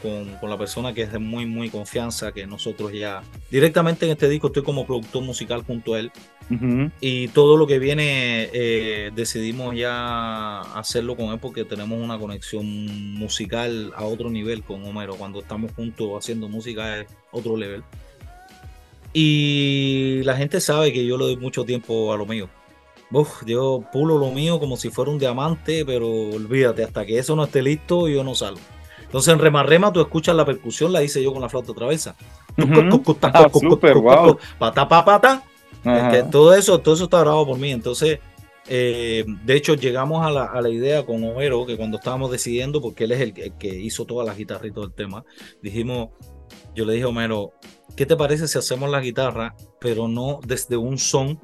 con, 0.00 0.50
la 0.50 0.56
persona 0.56 0.94
que 0.94 1.02
es 1.02 1.12
de 1.12 1.18
muy, 1.18 1.44
muy 1.44 1.68
confianza, 1.68 2.30
que 2.30 2.46
nosotros 2.46 2.92
ya 2.92 3.22
directamente 3.50 4.06
en 4.06 4.12
este 4.12 4.28
disco 4.28 4.46
estoy 4.46 4.62
como 4.62 4.86
productor 4.86 5.22
musical 5.24 5.64
junto 5.66 5.94
a 5.94 5.98
él, 5.98 6.12
y 7.00 7.28
todo 7.28 7.56
lo 7.56 7.66
que 7.66 7.78
viene 7.78 8.50
eh, 8.52 9.10
decidimos 9.14 9.74
ya 9.74 10.60
hacerlo 10.60 11.16
con 11.16 11.32
él 11.32 11.38
porque 11.40 11.64
tenemos 11.64 11.98
una 11.98 12.18
conexión 12.18 12.66
musical 13.16 13.92
a 13.96 14.04
otro 14.04 14.28
nivel 14.28 14.62
con 14.62 14.84
Homero. 14.84 15.14
Cuando 15.16 15.40
estamos 15.40 15.72
juntos 15.72 16.10
haciendo 16.18 16.48
música 16.48 17.00
es 17.00 17.06
otro 17.32 17.56
nivel. 17.56 17.82
Y 19.14 20.20
la 20.24 20.36
gente 20.36 20.60
sabe 20.60 20.92
que 20.92 21.06
yo 21.06 21.16
le 21.16 21.24
doy 21.24 21.36
mucho 21.36 21.64
tiempo 21.64 22.12
a 22.12 22.16
lo 22.16 22.26
mío. 22.26 22.50
Yo 23.46 23.84
pulo 23.92 24.18
lo 24.18 24.30
mío 24.30 24.58
como 24.58 24.76
si 24.76 24.90
fuera 24.90 25.10
un 25.10 25.18
diamante, 25.18 25.84
pero 25.84 26.08
olvídate, 26.08 26.84
hasta 26.84 27.04
que 27.04 27.18
eso 27.18 27.36
no 27.36 27.44
esté 27.44 27.62
listo, 27.62 28.08
yo 28.08 28.24
no 28.24 28.34
salgo. 28.34 28.60
Entonces 29.02 29.32
en 29.32 29.38
Remarrema 29.38 29.92
tú 29.92 30.00
escuchas 30.00 30.34
la 30.34 30.44
percusión, 30.44 30.92
la 30.92 31.02
hice 31.02 31.22
yo 31.22 31.32
con 31.32 31.40
la 31.40 31.48
flauta 31.48 31.72
travesa. 31.72 32.16
todo 36.30 36.54
eso, 36.54 36.80
todo 36.80 36.94
eso 36.94 37.04
está 37.04 37.20
grabado 37.20 37.46
por 37.46 37.58
mí. 37.58 37.70
Entonces, 37.70 38.18
eh, 38.66 39.24
de 39.44 39.54
hecho, 39.54 39.74
llegamos 39.74 40.24
a 40.26 40.30
la, 40.60 40.68
idea 40.68 41.04
con 41.04 41.22
Homero, 41.22 41.66
que 41.66 41.76
cuando 41.76 41.98
estábamos 41.98 42.30
decidiendo, 42.30 42.80
porque 42.80 43.04
él 43.04 43.12
es 43.12 43.20
el, 43.20 43.32
que 43.32 43.68
hizo 43.68 44.04
todas 44.04 44.26
las 44.26 44.36
guitarras 44.36 44.66
y 44.66 44.72
todo 44.72 44.84
el 44.84 44.92
tema, 44.92 45.24
dijimos, 45.62 46.08
yo 46.74 46.84
le 46.84 46.94
dije 46.94 47.04
a 47.04 47.08
Homero, 47.08 47.52
¿qué 47.96 48.06
te 48.06 48.16
parece 48.16 48.48
si 48.48 48.58
hacemos 48.58 48.90
la 48.90 49.00
guitarra, 49.00 49.54
pero 49.80 50.08
no 50.08 50.40
desde 50.44 50.76
un 50.76 50.98
son 50.98 51.38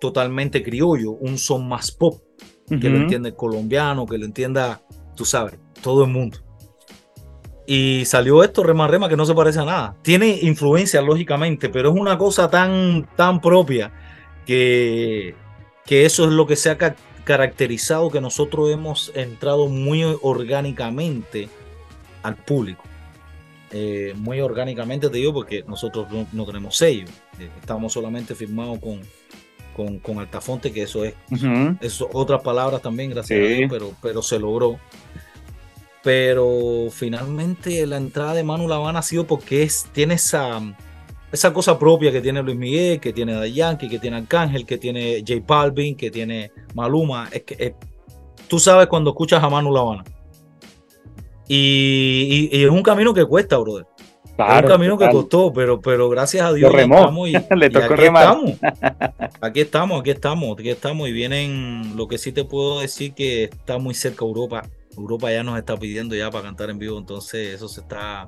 totalmente 0.00 0.62
criollo, 0.62 1.12
un 1.12 1.38
son 1.38 1.68
más 1.68 1.90
pop, 1.90 2.20
que 2.68 2.90
lo 2.90 2.98
entienda 2.98 3.28
el 3.30 3.34
colombiano, 3.34 4.04
que 4.06 4.18
lo 4.18 4.26
entienda, 4.26 4.82
tú 5.16 5.24
sabes, 5.24 5.58
todo 5.82 6.04
el 6.04 6.10
mundo. 6.10 6.38
Y 7.66 8.04
salió 8.06 8.42
esto, 8.42 8.62
Rema 8.62 8.88
Rema, 8.88 9.08
que 9.08 9.16
no 9.16 9.26
se 9.26 9.34
parece 9.34 9.60
a 9.60 9.64
nada. 9.64 9.96
Tiene 10.02 10.38
influencia, 10.42 11.02
lógicamente, 11.02 11.68
pero 11.68 11.90
es 11.90 12.00
una 12.00 12.16
cosa 12.16 12.48
tan, 12.48 13.08
tan 13.14 13.40
propia 13.40 13.92
que, 14.46 15.34
que 15.84 16.06
eso 16.06 16.24
es 16.24 16.30
lo 16.30 16.46
que 16.46 16.56
se 16.56 16.70
ha 16.70 16.78
caracterizado, 17.24 18.10
que 18.10 18.22
nosotros 18.22 18.70
hemos 18.70 19.12
entrado 19.14 19.68
muy 19.68 20.02
orgánicamente 20.22 21.50
al 22.22 22.36
público. 22.36 22.84
Eh, 23.70 24.14
muy 24.16 24.40
orgánicamente, 24.40 25.10
te 25.10 25.18
digo, 25.18 25.34
porque 25.34 25.62
nosotros 25.66 26.06
no, 26.32 26.46
tenemos 26.46 26.76
sello. 26.76 27.06
Eh, 27.38 27.50
estamos 27.60 27.92
solamente 27.92 28.34
firmados 28.34 28.78
con, 28.78 29.00
con, 29.78 30.00
con 30.00 30.18
Altafonte, 30.18 30.72
que 30.72 30.82
eso 30.82 31.04
es, 31.04 31.14
eso, 31.80 32.10
otras 32.12 32.42
palabras 32.42 32.82
también, 32.82 33.10
gracias 33.10 33.38
a 33.38 33.42
Dios, 33.42 33.70
pero, 33.70 33.92
pero 34.02 34.22
se 34.22 34.40
logró 34.40 34.76
pero 36.02 36.88
finalmente 36.90 37.86
la 37.86 37.96
entrada 37.96 38.34
de 38.34 38.42
Manu 38.42 38.66
Lavana 38.66 39.00
ha 39.00 39.02
sido 39.02 39.26
porque 39.26 39.62
es, 39.62 39.86
tiene 39.92 40.14
esa, 40.14 40.60
esa 41.30 41.52
cosa 41.52 41.78
propia 41.78 42.10
que 42.10 42.20
tiene 42.20 42.42
Luis 42.42 42.56
Miguel, 42.56 42.98
que 42.98 43.12
tiene 43.12 43.34
Day 43.34 43.52
Yankee, 43.52 43.88
que 43.88 43.98
tiene 43.98 44.16
Arcángel, 44.16 44.64
que 44.64 44.78
tiene 44.78 45.22
J 45.26 45.42
Balvin, 45.46 45.96
que 45.96 46.10
tiene 46.10 46.50
Maluma. 46.74 47.28
Es 47.30 47.42
que 47.42 47.74
tú 48.48 48.58
sabes 48.58 48.86
cuando 48.86 49.10
escuchas 49.10 49.42
a 49.42 49.48
Manu 49.48 49.72
Lavana. 49.72 50.04
Y, 51.46 52.48
y, 52.52 52.64
es 52.64 52.70
un 52.70 52.82
camino 52.82 53.12
que 53.12 53.24
cuesta, 53.24 53.58
brother. 53.58 53.86
Es 54.38 54.62
un 54.62 54.68
camino 54.68 54.98
que 54.98 55.08
costó, 55.10 55.52
pero, 55.52 55.80
pero 55.80 56.08
gracias 56.08 56.46
a 56.46 56.52
Dios 56.52 56.72
estamos 56.74 57.28
y, 57.28 57.32
Le 57.56 57.70
tocó 57.70 57.94
aquí 57.94 58.04
estamos. 58.04 58.52
Aquí 59.40 59.60
estamos, 59.60 60.00
aquí 60.00 60.10
estamos, 60.10 60.58
aquí 60.58 60.70
estamos. 60.70 61.08
Y 61.08 61.12
vienen, 61.12 61.96
lo 61.96 62.08
que 62.08 62.18
sí 62.18 62.32
te 62.32 62.44
puedo 62.44 62.80
decir 62.80 63.14
que 63.14 63.44
está 63.44 63.78
muy 63.78 63.94
cerca 63.94 64.24
Europa 64.24 64.62
Europa 65.00 65.30
ya 65.30 65.42
nos 65.42 65.58
está 65.58 65.76
pidiendo 65.76 66.14
ya 66.14 66.30
para 66.30 66.44
cantar 66.44 66.70
en 66.70 66.78
vivo, 66.78 66.98
entonces 66.98 67.54
eso 67.54 67.68
se 67.68 67.80
está, 67.80 68.26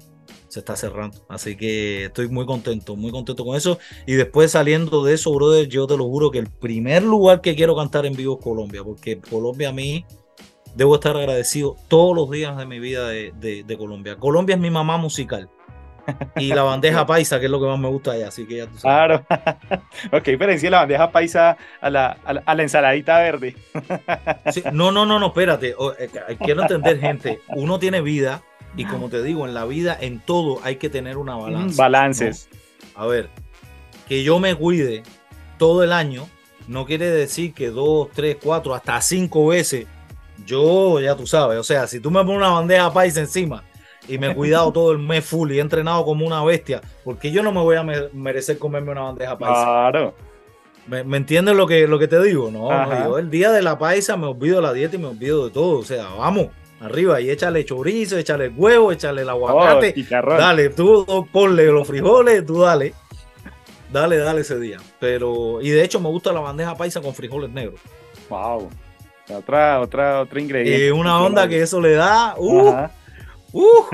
se 0.49 0.61
está 0.61 0.77
cerrando. 0.77 1.19
Así 1.29 1.57
que 1.57 2.07
estoy 2.07 2.29
muy 2.29 2.47
contento, 2.47 2.97
muy 2.97 3.11
contento 3.11 3.45
con 3.45 3.57
eso. 3.57 3.79
Y 4.07 4.15
después 4.15 4.53
saliendo 4.53 5.05
de 5.05 5.15
eso, 5.15 5.33
brother, 5.35 5.69
yo 5.69 5.87
te 5.87 5.97
lo 5.97 6.05
juro 6.05 6.31
que 6.31 6.39
el 6.39 6.49
primer 6.49 7.03
lugar 7.03 7.41
que 7.41 7.55
quiero 7.55 7.77
cantar 7.77 8.07
en 8.07 8.15
vivo 8.15 8.39
es 8.39 8.45
Colombia, 8.45 8.83
porque 8.85 9.21
Colombia 9.21 9.71
a 9.71 9.73
mí 9.73 10.05
debo 10.75 10.95
estar 10.95 11.17
agradecido 11.17 11.77
todos 11.89 12.15
los 12.15 12.31
días 12.31 12.57
de 12.57 12.67
mi 12.67 12.79
vida 12.79 13.09
de, 13.09 13.33
de 13.67 13.79
Colombia. 13.79 14.17
Colombia 14.17 14.55
es 14.55 14.61
mi 14.61 14.71
mamá 14.71 14.97
musical 14.97 15.51
y 16.37 16.49
la 16.49 16.63
bandeja 16.63 17.07
paisa, 17.07 17.39
que 17.39 17.47
es 17.47 17.51
lo 17.51 17.61
que 17.61 17.67
más 17.67 17.79
me 17.79 17.89
gusta 17.89 18.13
allá, 18.13 18.29
así 18.29 18.47
que 18.47 18.59
ya 18.59 18.67
tú 18.67 18.79
sabes. 18.79 19.21
Claro. 19.27 19.83
ok, 20.13 20.25
diferencia 20.25 20.71
la 20.71 20.81
bandeja 20.81 21.11
paisa 21.11 21.57
a 21.81 21.91
la, 21.91 22.17
a 22.25 22.55
la, 22.55 22.63
ensaladita 22.63 23.19
verde. 23.19 23.57
no, 24.73 24.93
no, 24.93 25.07
no, 25.07 25.19
no, 25.19 25.27
espérate. 25.27 25.75
Eh, 25.99 26.11
quiero 26.39 26.63
entender, 26.63 27.01
gente. 27.01 27.41
Uno 27.49 27.79
tiene 27.79 28.01
vida 28.01 28.43
y 28.77 28.85
como 28.85 29.09
te 29.09 29.23
digo, 29.23 29.47
en 29.47 29.55
la 29.55 29.65
vida, 29.65 29.97
en 30.01 30.21
todo 30.21 30.61
hay 30.63 30.77
que 30.77 30.89
tener 30.89 31.17
una 31.17 31.37
balanza. 31.37 31.83
Balances. 31.83 32.49
A 32.95 33.07
ver, 33.07 33.29
que 34.09 34.23
yo 34.23 34.39
me 34.39 34.55
cuide 34.55 35.03
todo 35.59 35.83
el 35.83 35.93
año 35.93 36.29
no 36.69 36.87
quiere 36.87 37.11
decir 37.11 37.53
que 37.53 37.71
dos, 37.71 38.11
tres, 38.15 38.37
cuatro, 38.41 38.75
hasta 38.75 39.01
cinco 39.01 39.49
veces 39.49 39.87
yo, 40.47 41.01
ya 41.01 41.17
tú 41.17 41.27
sabes, 41.27 41.59
o 41.59 41.65
sea, 41.65 41.87
si 41.87 42.01
tú 42.01 42.11
me 42.11 42.21
pones 42.21 42.39
una 42.39 42.51
bandeja 42.51 42.93
paisa 42.93 43.21
encima 43.21 43.65
y 44.09 44.19
me 44.19 44.31
he 44.31 44.35
cuidado 44.35 44.73
todo 44.73 44.93
el 44.93 44.99
mes 44.99 45.25
full 45.25 45.53
y 45.53 45.59
he 45.59 45.61
entrenado 45.61 46.05
como 46.05 46.27
una 46.27 46.43
bestia, 46.45 46.81
porque 47.05 47.31
yo 47.31 47.43
no 47.43 47.53
me 47.53 47.61
voy 47.61 47.77
a 47.77 47.83
merecer 48.13 48.59
comerme 48.59 48.93
una 48.93 49.03
bandeja 49.03 49.39
paisa. 49.39 49.65
Claro. 49.65 50.15
¿Me, 50.87 51.17
entiendes 51.17 51.55
lo 51.55 51.67
que, 51.67 51.87
lo 51.87 51.99
que 51.99 52.09
te 52.09 52.21
digo? 52.23 52.51
No, 52.51 52.69
yo 53.05 53.19
el 53.19 53.31
día 53.31 53.53
de 53.53 53.63
la 53.63 53.79
paisa 53.79 54.17
me 54.17 54.27
olvido 54.27 54.57
de 54.57 54.63
la 54.63 54.73
dieta 54.73 54.97
y 54.97 54.99
me 54.99 55.07
olvido 55.07 55.45
de 55.45 55.53
todo. 55.53 55.79
O 55.79 55.85
sea, 55.85 56.09
vamos, 56.19 56.49
arriba 56.81 57.21
y 57.21 57.31
échale 57.31 57.65
chorizo, 57.65 58.19
échale 58.19 58.49
huevo, 58.49 58.91
échale 58.91 59.23
el 59.23 59.29
aguacate. 59.29 59.95
Oh, 59.97 60.37
dale, 60.37 60.71
tú 60.71 61.29
ponle 61.31 61.67
los 61.67 61.87
frijoles, 61.87 62.45
tú 62.45 62.63
dale. 62.63 62.95
Dale, 63.93 64.19
dale 64.19 64.41
ese 64.41 64.59
día. 64.59 64.79
Pero, 64.99 65.61
y 65.61 65.71
de 65.71 65.85
hecho 65.85 66.01
me 66.01 66.09
gusta 66.09 66.33
la 66.33 66.41
bandeja 66.41 66.77
paisa 66.77 67.01
con 67.01 67.15
frijoles 67.15 67.51
negros. 67.51 67.81
Wow. 68.29 68.69
Otra, 69.29 69.81
otra, 69.81 70.21
otro 70.21 70.41
ingrediente. 70.41 70.87
Y 70.87 70.91
una 70.91 71.23
onda 71.23 71.49
que 71.49 71.63
eso 71.63 71.81
le 71.81 71.93
da. 71.93 72.35
Uh, 72.37 72.89
Uh, 73.53 73.85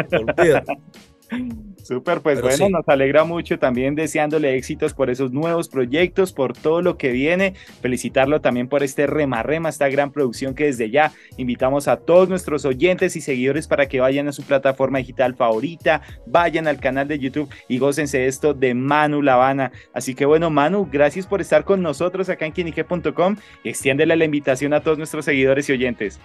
Súper, 1.82 2.20
pues 2.20 2.40
bueno, 2.40 2.68
nos 2.68 2.88
alegra 2.88 3.24
mucho 3.24 3.58
también 3.58 3.94
deseándole 3.94 4.56
éxitos 4.56 4.92
por 4.92 5.08
esos 5.08 5.32
nuevos 5.32 5.68
proyectos, 5.68 6.32
por 6.32 6.52
todo 6.52 6.82
lo 6.82 6.96
que 6.96 7.12
viene. 7.12 7.54
Felicitarlo 7.80 8.40
también 8.40 8.68
por 8.68 8.82
este 8.82 9.06
Remarrema, 9.06 9.68
esta 9.68 9.88
gran 9.88 10.10
producción 10.10 10.54
que 10.54 10.64
desde 10.64 10.90
ya 10.90 11.12
invitamos 11.36 11.86
a 11.86 11.98
todos 11.98 12.28
nuestros 12.28 12.64
oyentes 12.64 13.14
y 13.16 13.20
seguidores 13.20 13.68
para 13.68 13.86
que 13.86 14.00
vayan 14.00 14.26
a 14.28 14.32
su 14.32 14.42
plataforma 14.42 14.98
digital 14.98 15.36
favorita, 15.36 16.02
vayan 16.26 16.66
al 16.66 16.80
canal 16.80 17.06
de 17.06 17.18
YouTube 17.18 17.48
y 17.68 17.78
gócense 17.78 18.26
esto 18.26 18.52
de 18.52 18.74
Manu 18.74 19.22
Lavana. 19.22 19.72
Así 19.92 20.14
que 20.14 20.26
bueno, 20.26 20.50
Manu, 20.50 20.88
gracias 20.90 21.26
por 21.26 21.40
estar 21.40 21.64
con 21.64 21.82
nosotros 21.82 22.28
acá 22.28 22.46
en 22.46 22.52
quienique.com 22.52 23.36
y 23.62 23.68
extiéndele 23.68 24.16
la 24.16 24.24
invitación 24.24 24.74
a 24.74 24.80
todos 24.80 24.98
nuestros 24.98 25.24
seguidores 25.24 25.68
y 25.68 25.72
oyentes. 25.72 26.20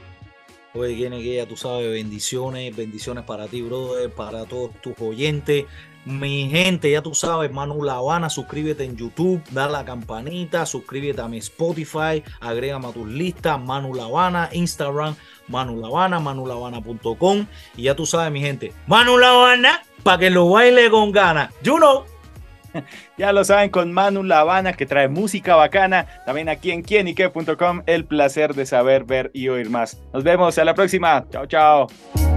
Oye, 0.73 1.09
que 1.09 1.35
ya 1.35 1.45
tú 1.45 1.57
sabes, 1.57 1.91
bendiciones, 1.91 2.73
bendiciones 2.75 3.25
para 3.25 3.47
ti, 3.47 3.61
brother, 3.61 4.09
para 4.09 4.45
todos 4.45 4.71
tus 4.81 4.93
oyentes. 5.01 5.65
Mi 6.05 6.49
gente, 6.49 6.89
ya 6.89 7.01
tú 7.01 7.13
sabes, 7.13 7.51
Manu 7.51 7.83
La 7.83 7.95
Habana, 7.95 8.29
suscríbete 8.29 8.85
en 8.85 8.95
YouTube, 8.95 9.43
da 9.51 9.67
la 9.67 9.85
campanita, 9.85 10.65
suscríbete 10.65 11.21
a 11.21 11.27
mi 11.27 11.37
Spotify, 11.39 12.23
agrégame 12.39 12.87
a 12.87 12.91
tus 12.91 13.07
listas, 13.07 13.61
Manu 13.61 13.93
La 13.93 14.05
Habana, 14.05 14.49
Instagram, 14.53 15.15
Manu 15.47 15.79
La 15.79 15.87
Habana, 15.87 16.19
manulavana.com. 16.19 17.45
Y 17.75 17.83
ya 17.83 17.95
tú 17.95 18.05
sabes, 18.05 18.31
mi 18.31 18.39
gente, 18.39 18.73
Manu 18.87 19.17
La 19.17 19.31
Habana, 19.31 19.83
para 20.03 20.19
que 20.19 20.29
lo 20.29 20.49
baile 20.49 20.89
con 20.89 21.11
ganas. 21.11 21.53
You 21.61 21.77
know. 21.77 22.10
ya 23.17 23.31
lo 23.31 23.43
saben 23.43 23.69
con 23.69 23.91
Manu 23.91 24.23
La 24.23 24.39
Habana 24.39 24.73
que 24.73 24.85
trae 24.85 25.07
música 25.07 25.55
bacana. 25.55 26.05
También 26.25 26.49
aquí 26.49 26.71
en 26.71 26.81
quienique.com 26.81 27.83
el 27.85 28.05
placer 28.05 28.53
de 28.53 28.65
saber, 28.65 29.03
ver 29.03 29.31
y 29.33 29.49
oír 29.49 29.69
más. 29.69 30.01
Nos 30.13 30.23
vemos 30.23 30.57
a 30.57 30.65
la 30.65 30.73
próxima. 30.73 31.25
Chao, 31.29 31.45
chao. 31.45 32.30